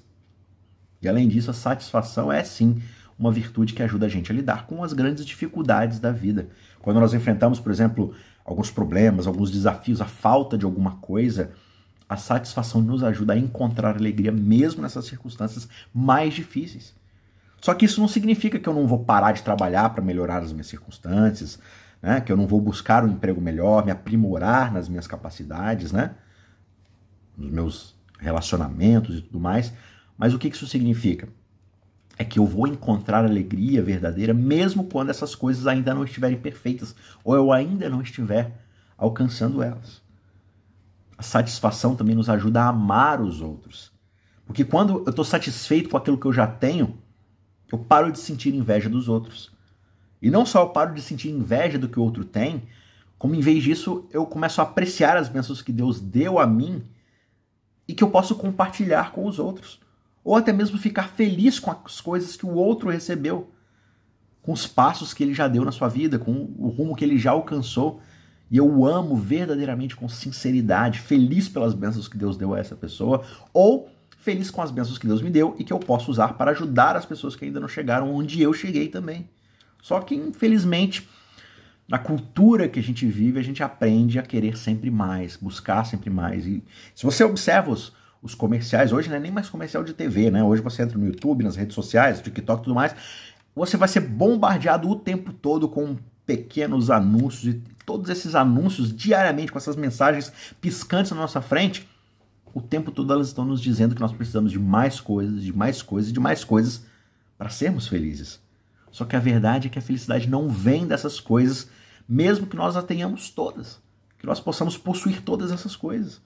E 1.03 1.09
além 1.09 1.29
disso, 1.29 1.51
a 1.51 1.55
satisfação 1.55 2.33
é 2.33 2.43
sim 2.43 2.83
uma 3.19 3.33
virtude 3.33 3.73
que 3.73 3.83
ajuda 3.83 4.07
a 4.07 4.09
gente 4.09 4.31
a 4.31 4.35
lidar 4.35 4.67
com 4.67 4.83
as 4.83 4.93
grandes 4.93 5.25
dificuldades 5.25 5.99
da 5.99 6.11
vida. 6.11 6.49
Quando 6.81 7.01
nós 7.01 7.15
enfrentamos, 7.15 7.59
por 7.59 7.73
exemplo, 7.73 8.15
alguns 8.45 8.71
problemas, 8.71 9.27
alguns 9.27 9.51
desafios, 9.51 10.01
a 10.01 10.07
falta 10.07 10.57
de 10.57 10.65
alguma 10.65 10.97
coisa, 10.97 11.51
a 12.09 12.17
satisfação 12.17 12.81
nos 12.81 13.03
ajuda 13.03 13.33
a 13.33 13.39
encontrar 13.39 13.97
alegria 13.97 14.31
mesmo 14.31 14.83
nessas 14.83 15.07
circunstâncias 15.07 15.69
mais 15.93 16.35
difíceis. 16.35 16.95
Só 17.61 17.75
que 17.75 17.85
isso 17.85 18.01
não 18.01 18.09
significa 18.09 18.59
que 18.59 18.69
eu 18.69 18.75
não 18.75 18.87
vou 18.87 19.05
parar 19.05 19.33
de 19.33 19.43
trabalhar 19.43 19.91
para 19.91 20.03
melhorar 20.03 20.43
as 20.43 20.53
minhas 20.53 20.67
circunstâncias, 20.67 21.59
né? 22.01 22.21
que 22.21 22.31
eu 22.31 22.37
não 22.37 22.47
vou 22.47 22.61
buscar 22.61 23.05
um 23.05 23.09
emprego 23.09 23.41
melhor, 23.41 23.85
me 23.85 23.91
aprimorar 23.91 24.73
nas 24.73 24.89
minhas 24.89 25.07
capacidades, 25.07 25.93
né? 25.93 26.15
nos 27.37 27.51
meus 27.51 27.97
relacionamentos 28.19 29.19
e 29.19 29.23
tudo 29.23 29.41
mais. 29.41 29.73
Mas 30.17 30.35
o 30.35 30.39
que 30.39 30.49
isso 30.49 30.67
significa? 30.67 31.29
É 32.19 32.25
que 32.25 32.39
eu 32.39 32.47
vou 32.47 32.67
encontrar 32.67 33.25
alegria 33.25 33.83
verdadeira 33.83 34.33
mesmo 34.33 34.85
quando 34.85 35.11
essas 35.11 35.35
coisas 35.35 35.67
ainda 35.67 35.95
não 35.95 36.05
estiverem 36.05 36.39
perfeitas 36.39 36.95
ou 37.23 37.35
eu 37.35 37.53
ainda 37.53 37.91
não 37.91 38.01
estiver 38.01 38.53
alcançando 38.97 39.63
elas. 39.63 40.03
A 41.19 41.23
satisfação 41.23 41.95
também 41.95 42.15
nos 42.15 42.29
ajuda 42.29 42.63
a 42.63 42.69
amar 42.69 43.21
os 43.21 43.41
outros. 43.41 43.93
Porque 44.47 44.65
quando 44.65 45.03
eu 45.05 45.11
estou 45.11 45.25
satisfeito 45.25 45.91
com 45.91 45.97
aquilo 45.97 46.19
que 46.19 46.27
eu 46.27 46.33
já 46.33 46.47
tenho, 46.47 46.99
eu 47.71 47.79
paro 47.79 48.13
de 48.13 48.19
sentir 48.19 48.55
inveja 48.55 48.89
dos 48.89 49.09
outros. 49.09 49.51
E 50.21 50.31
não 50.31 50.47
só 50.47 50.63
eu 50.63 50.69
paro 50.69 50.95
de 50.95 51.03
sentir 51.03 51.31
inveja 51.31 51.79
do 51.79 51.89
que 51.89 51.99
o 51.99 52.03
outro 52.03 52.25
tem, 52.25 52.63
como 53.19 53.35
em 53.35 53.41
vez 53.41 53.63
disso 53.63 54.07
eu 54.13 54.27
começo 54.27 54.61
a 54.61 54.65
apreciar 54.65 55.17
as 55.17 55.29
bênçãos 55.29 55.63
que 55.63 55.73
Deus 55.73 56.01
deu 56.01 56.39
a 56.39 56.47
mim 56.47 56.83
e 57.89 57.95
que 57.95 58.03
eu 58.03 58.11
posso 58.11 58.35
compartilhar 58.35 59.13
com 59.13 59.27
os 59.27 59.39
outros. 59.39 59.81
Ou 60.25 60.35
até 60.35 60.53
mesmo 60.53 60.79
ficar 60.79 61.09
feliz 61.09 61.59
com 61.59 61.71
as 61.71 62.01
coisas 62.01 62.37
que 62.37 62.45
o 62.45 62.55
outro 62.55 62.91
recebeu, 62.91 63.51
com 64.43 64.53
os 64.53 64.67
passos 64.67 65.15
que 65.15 65.23
ele 65.23 65.35
já 65.35 65.49
deu 65.49 65.65
na 65.65 65.73
sua 65.73 65.89
vida, 65.89 66.19
com 66.19 66.33
o 66.59 66.69
rumo 66.69 66.97
que 66.97 67.05
ele 67.05 67.19
já 67.19 67.31
alcançou. 67.31 68.01
E 68.51 68.57
eu 68.57 68.69
o 68.69 68.87
amo 68.87 69.17
verdadeiramente 69.17 69.97
com 69.97 70.09
sinceridade, 70.09 71.01
feliz 71.01 71.49
pelas 71.49 71.75
bênçãos 71.75 72.09
que 72.09 72.17
Deus 72.17 72.37
deu 72.37 72.55
a 72.55 72.59
essa 72.59 72.77
pessoa, 72.77 73.25
ou 73.53 73.89
feliz 74.27 74.51
com 74.51 74.61
as 74.61 74.73
bênçãos 74.73 74.99
que 74.99 75.07
Deus 75.07 75.23
me 75.23 75.31
deu 75.31 75.55
e 75.57 75.63
que 75.63 75.73
eu 75.73 75.79
posso 75.79 76.11
usar 76.11 76.35
para 76.35 76.51
ajudar 76.51 76.97
as 76.97 77.07
pessoas 77.07 77.37
que 77.37 77.45
ainda 77.45 77.61
não 77.61 77.69
chegaram 77.69 78.13
onde 78.13 78.43
eu 78.43 78.53
cheguei 78.53 78.89
também. 78.89 79.31
Só 79.81 80.01
que, 80.01 80.17
infelizmente, 80.17 81.09
na 81.89 81.97
cultura 81.97 82.69
que 82.69 82.81
a 82.81 82.83
gente 82.83 83.07
vive, 83.07 83.39
a 83.39 83.43
gente 83.43 83.63
aprende 83.63 84.19
a 84.19 84.23
querer 84.23 84.57
sempre 84.57 84.91
mais, 84.91 85.37
buscar 85.37 85.85
sempre 85.85 86.11
mais. 86.11 86.45
E 86.45 86.61
se 86.93 87.05
você 87.05 87.23
observa 87.23 87.71
os, 87.71 87.93
os 88.21 88.35
comerciais, 88.35 88.93
hoje 88.93 89.09
não 89.09 89.15
é 89.15 89.21
nem 89.21 89.31
mais 89.31 89.49
comercial 89.49 89.85
de 89.85 89.95
TV, 89.95 90.29
né? 90.29 90.43
Hoje 90.43 90.61
você 90.61 90.83
entra 90.83 90.99
no 90.99 91.07
YouTube, 91.07 91.45
nas 91.45 91.55
redes 91.55 91.77
sociais, 91.77 92.21
TikTok 92.21 92.63
e 92.63 92.65
tudo 92.65 92.75
mais, 92.75 92.97
você 93.55 93.77
vai 93.77 93.87
ser 93.87 94.01
bombardeado 94.01 94.91
o 94.91 94.97
tempo 94.97 95.33
todo 95.33 95.69
com 95.69 95.97
pequenos 96.27 96.91
anúncios 96.91 97.55
e 97.55 97.63
todos 97.87 98.11
esses 98.11 98.35
anúncios 98.35 98.93
diariamente 98.93 99.53
com 99.53 99.59
essas 99.59 99.77
mensagens 99.77 100.33
piscantes 100.61 101.13
na 101.13 101.19
nossa 101.19 101.41
frente 101.41 101.87
o 102.57 102.61
tempo 102.63 102.91
todo 102.91 103.13
elas 103.13 103.27
estão 103.27 103.45
nos 103.45 103.61
dizendo 103.61 103.95
que 103.95 104.01
nós 104.01 104.15
precisamos 104.15 104.51
de 104.51 104.59
mais 104.59 104.99
coisas, 104.99 105.45
de 105.45 105.55
mais 105.55 105.83
coisas, 105.83 106.11
de 106.11 106.19
mais 106.19 106.43
coisas 106.43 106.87
para 107.37 107.51
sermos 107.51 107.87
felizes. 107.87 108.41
Só 108.91 109.05
que 109.05 109.15
a 109.15 109.21
verdade 109.21 109.67
é 109.67 109.71
que 109.71 109.79
a 109.79 109.83
felicidade 109.83 110.27
não 110.27 110.49
vem 110.49 110.87
dessas 110.87 111.21
coisas, 111.21 111.69
mesmo 112.09 112.47
que 112.47 112.57
nós 112.57 112.75
a 112.75 112.83
tenhamos 112.83 113.29
todas, 113.29 113.79
que 114.19 114.25
nós 114.25 114.41
possamos 114.41 114.79
possuir 114.79 115.21
todas 115.21 115.53
essas 115.53 115.77
coisas. 115.77 116.23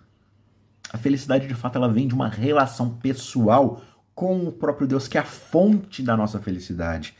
A 0.92 0.96
felicidade, 0.96 1.48
de 1.48 1.54
fato, 1.54 1.74
ela 1.74 1.92
vem 1.92 2.06
de 2.06 2.14
uma 2.14 2.28
relação 2.28 2.90
pessoal 2.90 3.82
com 4.14 4.46
o 4.46 4.52
próprio 4.52 4.86
Deus, 4.86 5.08
que 5.08 5.18
é 5.18 5.22
a 5.22 5.24
fonte 5.24 6.00
da 6.00 6.16
nossa 6.16 6.38
felicidade. 6.38 7.12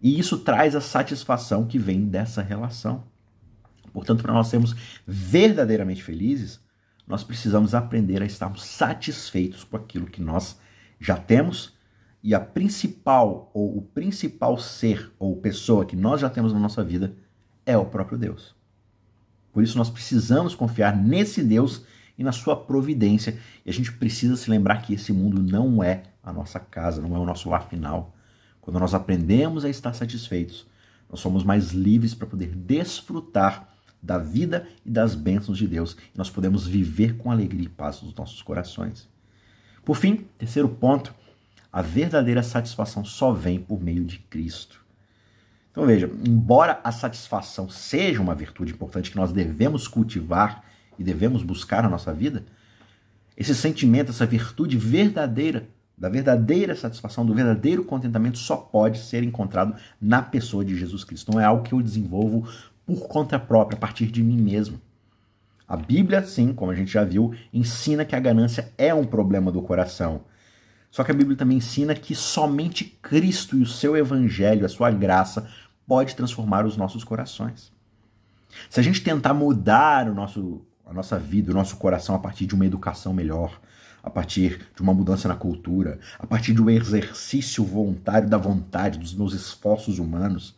E 0.00 0.18
isso 0.18 0.38
traz 0.38 0.74
a 0.74 0.80
satisfação 0.80 1.66
que 1.66 1.78
vem 1.78 2.06
dessa 2.06 2.40
relação. 2.40 3.04
Portanto, 3.92 4.22
para 4.22 4.32
nós 4.32 4.46
sermos 4.46 4.74
verdadeiramente 5.06 6.02
felizes, 6.02 6.66
nós 7.08 7.24
precisamos 7.24 7.74
aprender 7.74 8.22
a 8.22 8.26
estarmos 8.26 8.64
satisfeitos 8.64 9.64
com 9.64 9.76
aquilo 9.76 10.06
que 10.06 10.20
nós 10.20 10.58
já 11.00 11.16
temos 11.16 11.72
e 12.22 12.34
a 12.34 12.40
principal 12.40 13.50
ou 13.54 13.78
o 13.78 13.82
principal 13.82 14.58
ser 14.58 15.10
ou 15.18 15.36
pessoa 15.36 15.86
que 15.86 15.96
nós 15.96 16.20
já 16.20 16.28
temos 16.28 16.52
na 16.52 16.58
nossa 16.58 16.84
vida 16.84 17.16
é 17.64 17.76
o 17.76 17.86
próprio 17.86 18.18
Deus. 18.18 18.54
Por 19.52 19.62
isso 19.62 19.78
nós 19.78 19.88
precisamos 19.88 20.54
confiar 20.54 20.96
nesse 20.96 21.42
Deus 21.42 21.82
e 22.18 22.24
na 22.24 22.32
sua 22.32 22.56
providência. 22.56 23.38
E 23.64 23.70
a 23.70 23.72
gente 23.72 23.92
precisa 23.92 24.36
se 24.36 24.50
lembrar 24.50 24.82
que 24.82 24.94
esse 24.94 25.12
mundo 25.12 25.42
não 25.42 25.82
é 25.82 26.02
a 26.22 26.32
nossa 26.32 26.60
casa, 26.60 27.00
não 27.00 27.16
é 27.16 27.18
o 27.18 27.24
nosso 27.24 27.48
lar 27.48 27.68
final. 27.68 28.14
Quando 28.60 28.78
nós 28.78 28.92
aprendemos 28.92 29.64
a 29.64 29.70
estar 29.70 29.94
satisfeitos, 29.94 30.66
nós 31.08 31.20
somos 31.20 31.42
mais 31.42 31.70
livres 31.70 32.14
para 32.14 32.26
poder 32.26 32.54
desfrutar 32.54 33.68
da 34.02 34.18
vida 34.18 34.66
e 34.84 34.90
das 34.90 35.14
bênçãos 35.14 35.58
de 35.58 35.66
Deus. 35.66 35.96
Nós 36.14 36.30
podemos 36.30 36.66
viver 36.66 37.16
com 37.16 37.30
alegria 37.30 37.66
e 37.66 37.68
paz 37.68 38.02
nos 38.02 38.14
nossos 38.14 38.42
corações. 38.42 39.08
Por 39.84 39.96
fim, 39.96 40.26
terceiro 40.36 40.68
ponto, 40.68 41.14
a 41.72 41.82
verdadeira 41.82 42.42
satisfação 42.42 43.04
só 43.04 43.32
vem 43.32 43.60
por 43.60 43.82
meio 43.82 44.04
de 44.04 44.18
Cristo. 44.18 44.84
Então 45.70 45.86
veja, 45.86 46.10
embora 46.26 46.80
a 46.82 46.90
satisfação 46.90 47.68
seja 47.68 48.20
uma 48.20 48.34
virtude 48.34 48.72
importante 48.72 49.10
que 49.10 49.16
nós 49.16 49.32
devemos 49.32 49.86
cultivar 49.86 50.64
e 50.98 51.04
devemos 51.04 51.42
buscar 51.42 51.82
na 51.82 51.88
nossa 51.88 52.12
vida, 52.12 52.44
esse 53.36 53.54
sentimento, 53.54 54.10
essa 54.10 54.26
virtude 54.26 54.76
verdadeira, 54.76 55.68
da 55.96 56.08
verdadeira 56.08 56.74
satisfação, 56.74 57.24
do 57.24 57.32
verdadeiro 57.32 57.84
contentamento 57.84 58.38
só 58.38 58.56
pode 58.56 58.98
ser 58.98 59.22
encontrado 59.22 59.76
na 60.00 60.20
pessoa 60.20 60.64
de 60.64 60.76
Jesus 60.76 61.04
Cristo. 61.04 61.30
Não 61.32 61.40
é 61.40 61.44
algo 61.44 61.62
que 61.62 61.72
eu 61.72 61.80
desenvolvo 61.80 62.48
por 62.88 63.06
conta 63.06 63.38
própria, 63.38 63.76
a 63.76 63.78
partir 63.78 64.06
de 64.06 64.22
mim 64.22 64.38
mesmo. 64.38 64.80
A 65.68 65.76
Bíblia, 65.76 66.22
sim, 66.22 66.54
como 66.54 66.72
a 66.72 66.74
gente 66.74 66.90
já 66.90 67.04
viu, 67.04 67.34
ensina 67.52 68.02
que 68.02 68.16
a 68.16 68.20
ganância 68.20 68.72
é 68.78 68.94
um 68.94 69.04
problema 69.04 69.52
do 69.52 69.60
coração. 69.60 70.22
Só 70.90 71.04
que 71.04 71.10
a 71.10 71.14
Bíblia 71.14 71.36
também 71.36 71.58
ensina 71.58 71.94
que 71.94 72.14
somente 72.14 72.86
Cristo 73.02 73.58
e 73.58 73.62
o 73.62 73.66
seu 73.66 73.94
evangelho, 73.94 74.64
a 74.64 74.70
sua 74.70 74.90
graça, 74.90 75.46
pode 75.86 76.16
transformar 76.16 76.64
os 76.64 76.78
nossos 76.78 77.04
corações. 77.04 77.70
Se 78.70 78.80
a 78.80 78.82
gente 78.82 79.02
tentar 79.02 79.34
mudar 79.34 80.08
o 80.08 80.14
nosso, 80.14 80.62
a 80.86 80.94
nossa 80.94 81.18
vida, 81.18 81.50
o 81.50 81.54
nosso 81.54 81.76
coração 81.76 82.14
a 82.14 82.18
partir 82.18 82.46
de 82.46 82.54
uma 82.54 82.64
educação 82.64 83.12
melhor, 83.12 83.60
a 84.02 84.08
partir 84.08 84.66
de 84.74 84.80
uma 84.80 84.94
mudança 84.94 85.28
na 85.28 85.34
cultura, 85.34 85.98
a 86.18 86.26
partir 86.26 86.54
de 86.54 86.62
um 86.62 86.70
exercício 86.70 87.62
voluntário 87.62 88.30
da 88.30 88.38
vontade, 88.38 88.98
dos 88.98 89.14
meus 89.14 89.34
esforços 89.34 89.98
humanos, 89.98 90.56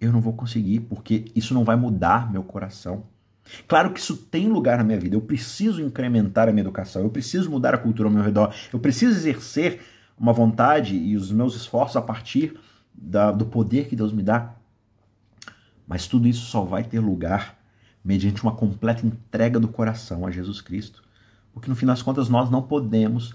eu 0.00 0.10
não 0.12 0.20
vou 0.20 0.32
conseguir, 0.32 0.80
porque 0.80 1.26
isso 1.34 1.52
não 1.52 1.64
vai 1.64 1.76
mudar 1.76 2.30
meu 2.32 2.42
coração. 2.42 3.04
Claro 3.66 3.92
que 3.92 4.00
isso 4.00 4.16
tem 4.16 4.48
lugar 4.48 4.78
na 4.78 4.84
minha 4.84 4.98
vida. 4.98 5.16
Eu 5.16 5.20
preciso 5.20 5.82
incrementar 5.82 6.48
a 6.48 6.52
minha 6.52 6.62
educação, 6.62 7.02
eu 7.02 7.10
preciso 7.10 7.50
mudar 7.50 7.74
a 7.74 7.78
cultura 7.78 8.08
ao 8.08 8.14
meu 8.14 8.22
redor, 8.22 8.54
eu 8.72 8.78
preciso 8.78 9.16
exercer 9.16 9.80
uma 10.18 10.32
vontade 10.32 10.94
e 10.94 11.16
os 11.16 11.30
meus 11.30 11.54
esforços 11.54 11.96
a 11.96 12.02
partir 12.02 12.58
da, 12.94 13.30
do 13.32 13.46
poder 13.46 13.88
que 13.88 13.96
Deus 13.96 14.12
me 14.12 14.22
dá. 14.22 14.54
Mas 15.86 16.06
tudo 16.06 16.28
isso 16.28 16.46
só 16.46 16.62
vai 16.62 16.84
ter 16.84 17.00
lugar 17.00 17.58
mediante 18.04 18.42
uma 18.42 18.54
completa 18.54 19.06
entrega 19.06 19.58
do 19.58 19.68
coração 19.68 20.26
a 20.26 20.30
Jesus 20.30 20.60
Cristo. 20.60 21.02
Porque 21.52 21.68
no 21.68 21.76
fim 21.76 21.86
das 21.86 22.00
contas 22.00 22.28
nós 22.28 22.50
não 22.50 22.62
podemos 22.62 23.34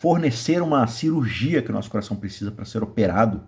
fornecer 0.00 0.62
uma 0.62 0.86
cirurgia 0.86 1.62
que 1.62 1.70
o 1.70 1.74
nosso 1.74 1.90
coração 1.90 2.16
precisa 2.16 2.50
para 2.50 2.64
ser 2.64 2.82
operado 2.82 3.42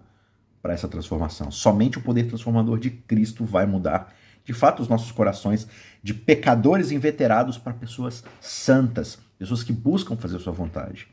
para 0.66 0.74
essa 0.74 0.88
transformação. 0.88 1.48
Somente 1.52 1.96
o 1.96 2.02
poder 2.02 2.26
transformador 2.26 2.81
de 2.81 2.90
Cristo 2.90 3.44
vai 3.44 3.66
mudar 3.66 4.12
de 4.44 4.52
fato 4.52 4.83
os 4.83 4.88
nossos 4.88 5.12
corações 5.12 5.68
de 6.02 6.12
pecadores 6.12 6.90
inveterados 6.90 7.57
para 7.57 7.72
pessoas 7.72 8.24
santas, 8.40 9.16
pessoas 9.38 9.62
que 9.62 9.72
buscam 9.72 10.16
fazer 10.16 10.40
sua 10.40 10.52
vontade. 10.52 11.07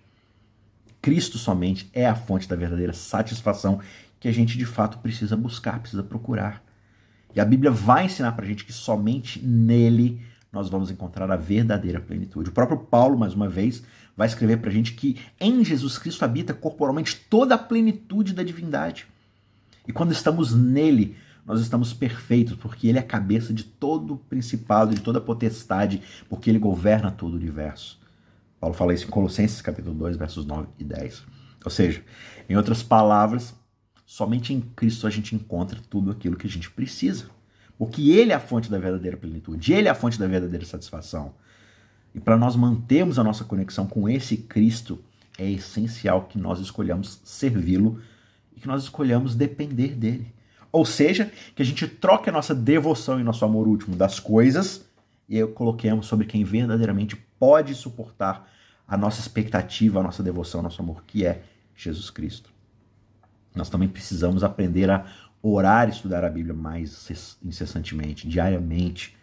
Cristo 0.99 1.37
somente 1.37 1.87
é 1.93 2.07
a 2.07 2.15
fonte 2.15 2.49
da 2.49 2.55
verdadeira 2.55 2.93
satisfação 2.93 3.79
que 4.19 4.27
a 4.27 4.31
gente 4.31 4.57
de 4.57 4.65
fato 4.65 4.97
precisa 4.97 5.37
buscar, 5.37 5.79
precisa 5.79 6.01
procurar. 6.01 6.63
E 7.35 7.39
a 7.39 7.45
Bíblia 7.45 7.69
vai 7.69 8.05
ensinar 8.05 8.31
para 8.31 8.45
a 8.45 8.47
gente 8.47 8.65
que 8.65 8.73
somente 8.73 9.39
nele 9.45 10.19
nós 10.51 10.67
vamos 10.67 10.89
encontrar 10.89 11.29
a 11.29 11.35
verdadeira 11.35 11.99
plenitude. 11.99 12.49
O 12.49 12.53
próprio 12.53 12.79
Paulo, 12.79 13.19
mais 13.19 13.35
uma 13.35 13.47
vez, 13.47 13.83
vai 14.17 14.27
escrever 14.27 14.57
para 14.57 14.71
a 14.71 14.73
gente 14.73 14.93
que 14.93 15.19
em 15.39 15.63
Jesus 15.63 15.99
Cristo 15.99 16.25
habita 16.25 16.55
corporalmente 16.55 17.15
toda 17.29 17.53
a 17.53 17.59
plenitude 17.59 18.33
da 18.33 18.41
divindade. 18.41 19.12
E 19.87 19.91
quando 19.91 20.11
estamos 20.11 20.53
nele, 20.53 21.15
nós 21.45 21.59
estamos 21.59 21.93
perfeitos, 21.93 22.55
porque 22.55 22.87
ele 22.87 22.97
é 22.97 23.01
a 23.01 23.05
cabeça 23.05 23.53
de 23.53 23.63
todo 23.63 24.13
o 24.13 24.17
principado, 24.17 24.95
de 24.95 25.01
toda 25.01 25.19
a 25.19 25.21
potestade, 25.21 26.01
porque 26.29 26.49
ele 26.49 26.59
governa 26.59 27.11
todo 27.11 27.33
o 27.33 27.37
universo. 27.37 27.99
Paulo 28.59 28.75
fala 28.75 28.93
isso 28.93 29.05
em 29.05 29.09
Colossenses 29.09 29.61
capítulo 29.61 29.93
2, 29.95 30.15
versos 30.15 30.45
9 30.45 30.67
e 30.79 30.83
10. 30.83 31.23
Ou 31.65 31.71
seja, 31.71 32.01
em 32.47 32.55
outras 32.55 32.81
palavras, 32.81 33.53
somente 34.05 34.53
em 34.53 34.61
Cristo 34.61 35.05
a 35.05 35.09
gente 35.09 35.35
encontra 35.35 35.81
tudo 35.89 36.11
aquilo 36.11 36.37
que 36.37 36.47
a 36.47 36.49
gente 36.49 36.71
precisa. 36.71 37.25
Porque 37.77 38.11
ele 38.11 38.31
é 38.31 38.35
a 38.35 38.39
fonte 38.39 38.71
da 38.71 38.77
verdadeira 38.77 39.17
plenitude, 39.17 39.73
ele 39.73 39.87
é 39.87 39.91
a 39.91 39.95
fonte 39.95 40.17
da 40.17 40.27
verdadeira 40.27 40.65
satisfação. 40.65 41.33
E 42.15 42.19
para 42.19 42.37
nós 42.37 42.55
mantermos 42.55 43.17
a 43.17 43.23
nossa 43.23 43.43
conexão 43.43 43.87
com 43.87 44.07
esse 44.07 44.37
Cristo, 44.37 45.03
é 45.37 45.49
essencial 45.49 46.25
que 46.25 46.37
nós 46.37 46.59
escolhamos 46.59 47.19
servi-lo 47.23 47.99
e 48.55 48.59
que 48.59 48.67
nós 48.67 48.83
escolhamos 48.83 49.35
depender 49.35 49.95
dele. 49.95 50.33
Ou 50.71 50.85
seja, 50.85 51.31
que 51.55 51.61
a 51.61 51.65
gente 51.65 51.87
troque 51.87 52.29
a 52.29 52.33
nossa 52.33 52.55
devoção 52.55 53.19
e 53.19 53.23
nosso 53.23 53.45
amor 53.45 53.67
último 53.67 53.95
das 53.95 54.19
coisas 54.19 54.85
e 55.29 55.45
coloquemos 55.45 56.07
sobre 56.07 56.25
quem 56.25 56.43
verdadeiramente 56.43 57.15
pode 57.39 57.75
suportar 57.75 58.49
a 58.87 58.97
nossa 58.97 59.19
expectativa, 59.19 59.99
a 59.99 60.03
nossa 60.03 60.23
devoção, 60.23 60.59
o 60.59 60.63
nosso 60.63 60.81
amor, 60.81 61.03
que 61.05 61.25
é 61.25 61.43
Jesus 61.75 62.09
Cristo. 62.09 62.51
Nós 63.55 63.69
também 63.69 63.87
precisamos 63.87 64.43
aprender 64.43 64.89
a 64.89 65.05
orar 65.41 65.87
e 65.87 65.91
estudar 65.91 66.23
a 66.23 66.29
Bíblia 66.29 66.53
mais 66.53 67.37
incessantemente, 67.43 68.27
diariamente, 68.27 69.15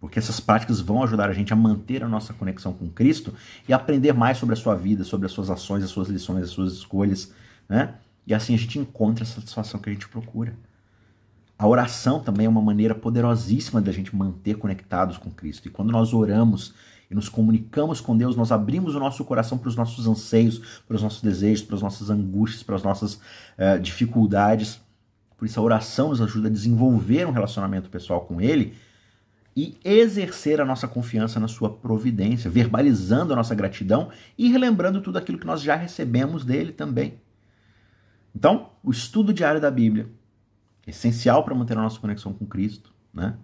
porque 0.00 0.18
essas 0.18 0.38
práticas 0.38 0.80
vão 0.80 1.02
ajudar 1.02 1.30
a 1.30 1.32
gente 1.32 1.52
a 1.52 1.56
manter 1.56 2.04
a 2.04 2.08
nossa 2.08 2.34
conexão 2.34 2.74
com 2.74 2.90
Cristo 2.90 3.32
e 3.66 3.72
aprender 3.72 4.12
mais 4.12 4.36
sobre 4.36 4.52
a 4.52 4.56
sua 4.56 4.74
vida, 4.74 5.02
sobre 5.02 5.26
as 5.26 5.32
suas 5.32 5.48
ações, 5.48 5.82
as 5.82 5.90
suas 5.90 6.08
lições, 6.08 6.42
as 6.42 6.50
suas 6.50 6.74
escolhas, 6.74 7.32
né? 7.66 7.94
E 8.26 8.34
assim 8.34 8.54
a 8.54 8.58
gente 8.58 8.78
encontra 8.78 9.24
a 9.24 9.26
satisfação 9.26 9.80
que 9.80 9.90
a 9.90 9.92
gente 9.92 10.08
procura. 10.08 10.56
A 11.58 11.66
oração 11.66 12.20
também 12.20 12.46
é 12.46 12.48
uma 12.48 12.60
maneira 12.60 12.94
poderosíssima 12.94 13.80
da 13.80 13.92
gente 13.92 14.14
manter 14.14 14.56
conectados 14.56 15.18
com 15.18 15.30
Cristo. 15.30 15.68
E 15.68 15.70
quando 15.70 15.92
nós 15.92 16.12
oramos 16.12 16.74
e 17.10 17.14
nos 17.14 17.28
comunicamos 17.28 18.00
com 18.00 18.16
Deus, 18.16 18.34
nós 18.34 18.50
abrimos 18.50 18.94
o 18.94 18.98
nosso 18.98 19.24
coração 19.24 19.56
para 19.56 19.68
os 19.68 19.76
nossos 19.76 20.06
anseios, 20.06 20.82
para 20.86 20.96
os 20.96 21.02
nossos 21.02 21.22
desejos, 21.22 21.64
para 21.64 21.76
as 21.76 21.82
nossas 21.82 22.10
angústias, 22.10 22.62
para 22.62 22.74
as 22.74 22.82
nossas 22.82 23.14
uh, 23.14 23.78
dificuldades. 23.80 24.80
Por 25.36 25.46
isso, 25.46 25.60
a 25.60 25.62
oração 25.62 26.08
nos 26.08 26.20
ajuda 26.20 26.48
a 26.48 26.50
desenvolver 26.50 27.26
um 27.26 27.30
relacionamento 27.32 27.88
pessoal 27.88 28.22
com 28.22 28.40
Ele 28.40 28.74
e 29.56 29.78
exercer 29.84 30.60
a 30.60 30.64
nossa 30.64 30.88
confiança 30.88 31.38
na 31.38 31.46
Sua 31.46 31.70
providência, 31.70 32.50
verbalizando 32.50 33.32
a 33.32 33.36
nossa 33.36 33.54
gratidão 33.54 34.10
e 34.36 34.50
relembrando 34.50 35.00
tudo 35.00 35.18
aquilo 35.18 35.38
que 35.38 35.46
nós 35.46 35.62
já 35.62 35.76
recebemos 35.76 36.44
dele 36.44 36.72
também. 36.72 37.14
Então, 38.34 38.70
o 38.82 38.90
estudo 38.90 39.32
diário 39.32 39.60
da 39.60 39.70
Bíblia 39.70 40.08
essencial 40.86 41.44
para 41.44 41.54
manter 41.54 41.78
a 41.78 41.82
nossa 41.82 41.98
conexão 41.98 42.32
com 42.32 42.44
Cristo, 42.44 42.92
né? 43.12 43.36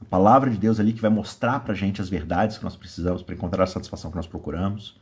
A 0.00 0.04
palavra 0.04 0.50
de 0.50 0.58
Deus 0.58 0.80
ali 0.80 0.92
que 0.92 1.00
vai 1.00 1.10
mostrar 1.10 1.60
para 1.60 1.72
a 1.72 1.76
gente 1.76 2.00
as 2.00 2.08
verdades 2.08 2.58
que 2.58 2.64
nós 2.64 2.76
precisamos 2.76 3.22
para 3.22 3.34
encontrar 3.34 3.64
a 3.64 3.68
satisfação 3.68 4.10
que 4.10 4.16
nós 4.16 4.26
procuramos. 4.26 5.00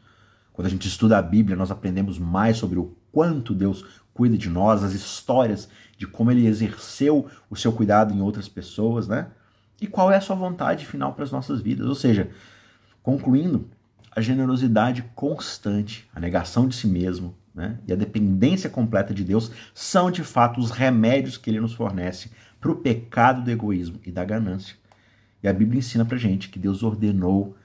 Quando 0.53 0.67
a 0.67 0.71
gente 0.71 0.87
estuda 0.87 1.17
a 1.17 1.23
Bíblia, 1.23 1.57
nós 1.57 1.71
aprendemos 1.71 2.19
mais 2.19 2.59
sobre 2.59 2.79
o 2.79 2.95
quanto 3.11 3.55
Deus 3.55 3.85
cuida 4.13 4.37
de 4.37 4.51
nós, 4.51 4.85
as 4.85 4.93
histórias 4.93 5.69
de 5.97 6.07
como 6.07 6.31
ele 6.31 6.47
exerceu 6.47 7.31
o 7.49 7.57
seu 7.57 7.73
cuidado 7.73 8.13
em 8.13 8.21
outras 8.21 8.49
pessoas, 8.49 9.09
né? 9.09 9.29
E 9.81 9.87
qual 9.87 10.13
é 10.13 10.17
a 10.17 10.21
sua 10.21 10.37
vontade 10.37 10.87
final 10.87 11.15
para 11.15 11.25
as 11.25 11.33
nossas 11.33 11.63
vidas. 11.63 11.87
Ou 11.87 11.95
seja, 11.95 12.31
concluindo, 13.03 13.71
a 14.15 14.21
generosidade 14.21 15.03
constante, 15.15 16.09
a 16.15 16.21
negação 16.21 16.69
de 16.69 16.75
si 16.75 16.87
mesmo, 16.87 17.35
né, 17.61 17.79
e 17.87 17.93
a 17.93 17.97
dependência 17.97 18.71
completa 18.71 19.13
de 19.13 19.23
Deus 19.23 19.53
são 19.75 20.11
de 20.11 20.25
fato 20.25 20.59
os 20.59 20.71
remédios 20.71 21.37
que 21.37 21.51
ele 21.51 21.61
nos 21.61 21.75
fornece 21.75 22.31
para 22.59 22.71
o 22.71 22.77
pecado 22.77 23.43
do 23.43 23.51
egoísmo 23.51 24.01
e 24.05 24.11
da 24.11 24.25
ganância. 24.25 24.75
E 25.43 25.49
a 25.49 25.53
Bíblia 25.53 25.79
ensina 25.79 26.05
para 26.05 26.17
gente 26.17 26.49
que 26.49 26.59
Deus 26.59 26.83
ordenou 26.83 27.57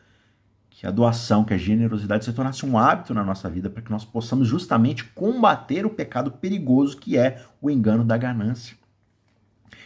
que 0.70 0.86
a 0.86 0.92
doação, 0.92 1.46
que 1.46 1.54
a 1.54 1.58
generosidade 1.58 2.26
se 2.26 2.34
tornasse 2.34 2.66
um 2.66 2.78
hábito 2.78 3.14
na 3.14 3.24
nossa 3.24 3.50
vida 3.50 3.70
para 3.70 3.82
que 3.82 3.92
nós 3.92 4.04
possamos 4.04 4.48
justamente 4.48 5.06
combater 5.06 5.86
o 5.86 5.90
pecado 5.90 6.32
perigoso 6.32 6.98
que 6.98 7.18
é 7.18 7.46
o 7.62 7.70
engano 7.70 8.04
da 8.04 8.18
ganância. 8.18 8.76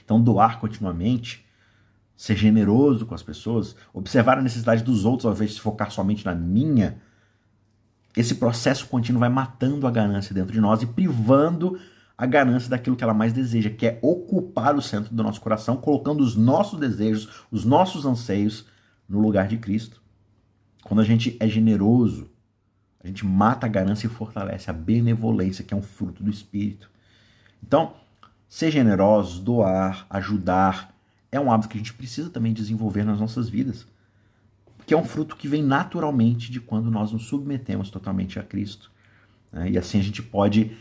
Então, 0.04 0.20
doar 0.20 0.60
continuamente, 0.60 1.46
ser 2.18 2.36
generoso 2.36 3.06
com 3.06 3.14
as 3.14 3.22
pessoas, 3.22 3.76
observar 3.94 4.40
a 4.40 4.42
necessidade 4.42 4.84
dos 4.84 5.06
outros 5.06 5.28
ao 5.28 5.34
invés 5.34 5.54
de 5.54 5.62
focar 5.62 5.92
somente 5.92 6.26
na 6.26 6.34
minha, 6.34 7.00
esse 8.20 8.36
processo 8.36 8.86
contínuo 8.88 9.22
vai 9.22 9.30
matando 9.30 9.88
a 9.88 9.92
ganância 9.92 10.36
dentro 10.36 10.52
de 10.52 10.60
nós 10.60 10.82
e 10.82 10.86
privando 10.86 11.80
a 12.18 12.26
ganância 12.26 12.70
daquilo 12.70 12.98
que 12.98 13.04
ela 13.04 13.14
mais 13.14 13.32
deseja, 13.32 13.70
que 13.70 13.88
é 13.88 13.98
ocupar 14.02 14.76
o 14.76 14.82
centro 14.82 15.16
do 15.16 15.24
nosso 15.24 15.40
coração, 15.40 15.78
colocando 15.78 16.20
os 16.20 16.36
nossos 16.36 16.78
desejos, 16.78 17.46
os 17.50 17.64
nossos 17.64 18.06
anseios 18.06 18.66
no 19.08 19.22
lugar 19.22 19.48
de 19.48 19.58
Cristo. 19.58 20.02
Quando 20.84 21.00
a 21.00 21.06
gente 21.06 21.38
é 21.40 21.48
generoso, 21.48 22.30
a 23.02 23.08
gente 23.08 23.26
mata 23.26 23.68
a 23.68 23.70
ganância 23.70 24.08
e 24.08 24.10
fortalece 24.10 24.70
a 24.70 24.74
benevolência, 24.74 25.64
que 25.64 25.74
é 25.74 25.78
um 25.78 25.82
fruto 25.82 26.22
do 26.22 26.30
Espírito. 26.30 26.92
Então, 27.64 27.94
ser 28.50 28.70
generosos, 28.70 29.40
doar, 29.40 30.06
ajudar, 30.10 30.94
é 31.32 31.40
um 31.40 31.50
hábito 31.50 31.70
que 31.70 31.78
a 31.78 31.80
gente 31.80 31.94
precisa 31.94 32.30
também 32.30 32.52
desenvolver 32.52 33.06
nas 33.06 33.22
nossas 33.22 33.48
vidas 33.48 33.88
que 34.90 34.94
é 34.96 34.98
um 34.98 35.06
fruto 35.06 35.36
que 35.36 35.48
vem 35.48 35.62
naturalmente 35.62 36.52
de 36.52 36.60
quando 36.60 36.90
nós 36.90 37.12
nos 37.12 37.28
submetemos 37.28 37.92
totalmente 37.92 38.40
a 38.40 38.44
Cristo. 38.44 38.92
Né? 39.52 39.70
E 39.70 39.78
assim 39.78 40.00
a 40.00 40.02
gente 40.02 40.24
pode 40.24 40.76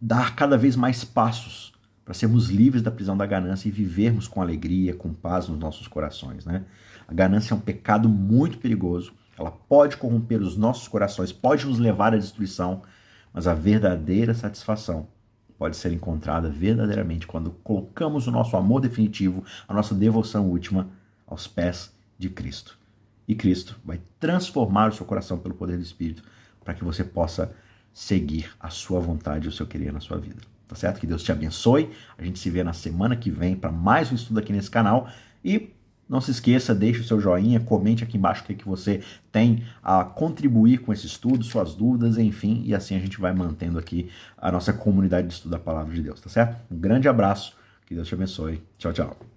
dar 0.00 0.36
cada 0.36 0.56
vez 0.56 0.76
mais 0.76 1.02
passos 1.02 1.72
para 2.04 2.14
sermos 2.14 2.48
livres 2.48 2.80
da 2.80 2.92
prisão 2.92 3.16
da 3.16 3.26
ganância 3.26 3.66
e 3.66 3.72
vivermos 3.72 4.28
com 4.28 4.40
alegria, 4.40 4.94
com 4.94 5.12
paz 5.12 5.48
nos 5.48 5.58
nossos 5.58 5.88
corações. 5.88 6.44
Né? 6.44 6.64
A 7.08 7.12
ganância 7.12 7.54
é 7.54 7.56
um 7.56 7.60
pecado 7.60 8.08
muito 8.08 8.58
perigoso, 8.58 9.12
ela 9.36 9.50
pode 9.50 9.96
corromper 9.96 10.40
os 10.40 10.56
nossos 10.56 10.86
corações, 10.86 11.32
pode 11.32 11.66
nos 11.66 11.80
levar 11.80 12.14
à 12.14 12.16
destruição, 12.16 12.82
mas 13.32 13.48
a 13.48 13.54
verdadeira 13.54 14.32
satisfação 14.32 15.08
pode 15.58 15.76
ser 15.76 15.92
encontrada 15.92 16.48
verdadeiramente 16.48 17.26
quando 17.26 17.50
colocamos 17.50 18.28
o 18.28 18.30
nosso 18.30 18.56
amor 18.56 18.80
definitivo, 18.80 19.42
a 19.66 19.74
nossa 19.74 19.92
devoção 19.92 20.48
última 20.48 20.88
aos 21.26 21.48
pés 21.48 21.92
de 22.16 22.30
Cristo 22.30 22.83
e 23.26 23.34
Cristo 23.34 23.78
vai 23.84 24.00
transformar 24.18 24.90
o 24.90 24.92
seu 24.92 25.06
coração 25.06 25.38
pelo 25.38 25.54
poder 25.54 25.76
do 25.76 25.82
Espírito 25.82 26.22
para 26.64 26.74
que 26.74 26.84
você 26.84 27.04
possa 27.04 27.54
seguir 27.92 28.50
a 28.58 28.70
sua 28.70 29.00
vontade 29.00 29.46
e 29.46 29.48
o 29.48 29.52
seu 29.52 29.66
querer 29.66 29.92
na 29.92 30.00
sua 30.00 30.18
vida. 30.18 30.40
Tá 30.66 30.74
certo? 30.74 30.98
Que 30.98 31.06
Deus 31.06 31.22
te 31.22 31.30
abençoe. 31.30 31.90
A 32.16 32.24
gente 32.24 32.38
se 32.38 32.50
vê 32.50 32.64
na 32.64 32.72
semana 32.72 33.14
que 33.14 33.30
vem 33.30 33.54
para 33.54 33.70
mais 33.70 34.10
um 34.10 34.14
estudo 34.14 34.40
aqui 34.40 34.52
nesse 34.52 34.70
canal 34.70 35.08
e 35.44 35.70
não 36.08 36.20
se 36.20 36.30
esqueça, 36.30 36.74
deixe 36.74 37.00
o 37.00 37.04
seu 37.04 37.20
joinha, 37.20 37.60
comente 37.60 38.04
aqui 38.04 38.16
embaixo 38.16 38.42
o 38.42 38.46
que, 38.46 38.54
que 38.54 38.68
você 38.68 39.02
tem 39.32 39.64
a 39.82 40.04
contribuir 40.04 40.78
com 40.78 40.92
esse 40.92 41.06
estudo, 41.06 41.42
suas 41.42 41.74
dúvidas, 41.74 42.18
enfim, 42.18 42.62
e 42.66 42.74
assim 42.74 42.94
a 42.94 42.98
gente 42.98 43.18
vai 43.18 43.32
mantendo 43.32 43.78
aqui 43.78 44.10
a 44.36 44.52
nossa 44.52 44.72
comunidade 44.72 45.28
de 45.28 45.34
estudo 45.34 45.52
da 45.52 45.58
palavra 45.58 45.94
de 45.94 46.02
Deus, 46.02 46.20
tá 46.20 46.28
certo? 46.28 46.56
Um 46.70 46.78
grande 46.78 47.08
abraço, 47.08 47.56
que 47.86 47.94
Deus 47.94 48.06
te 48.06 48.14
abençoe. 48.14 48.62
Tchau, 48.78 48.92
tchau. 48.92 49.33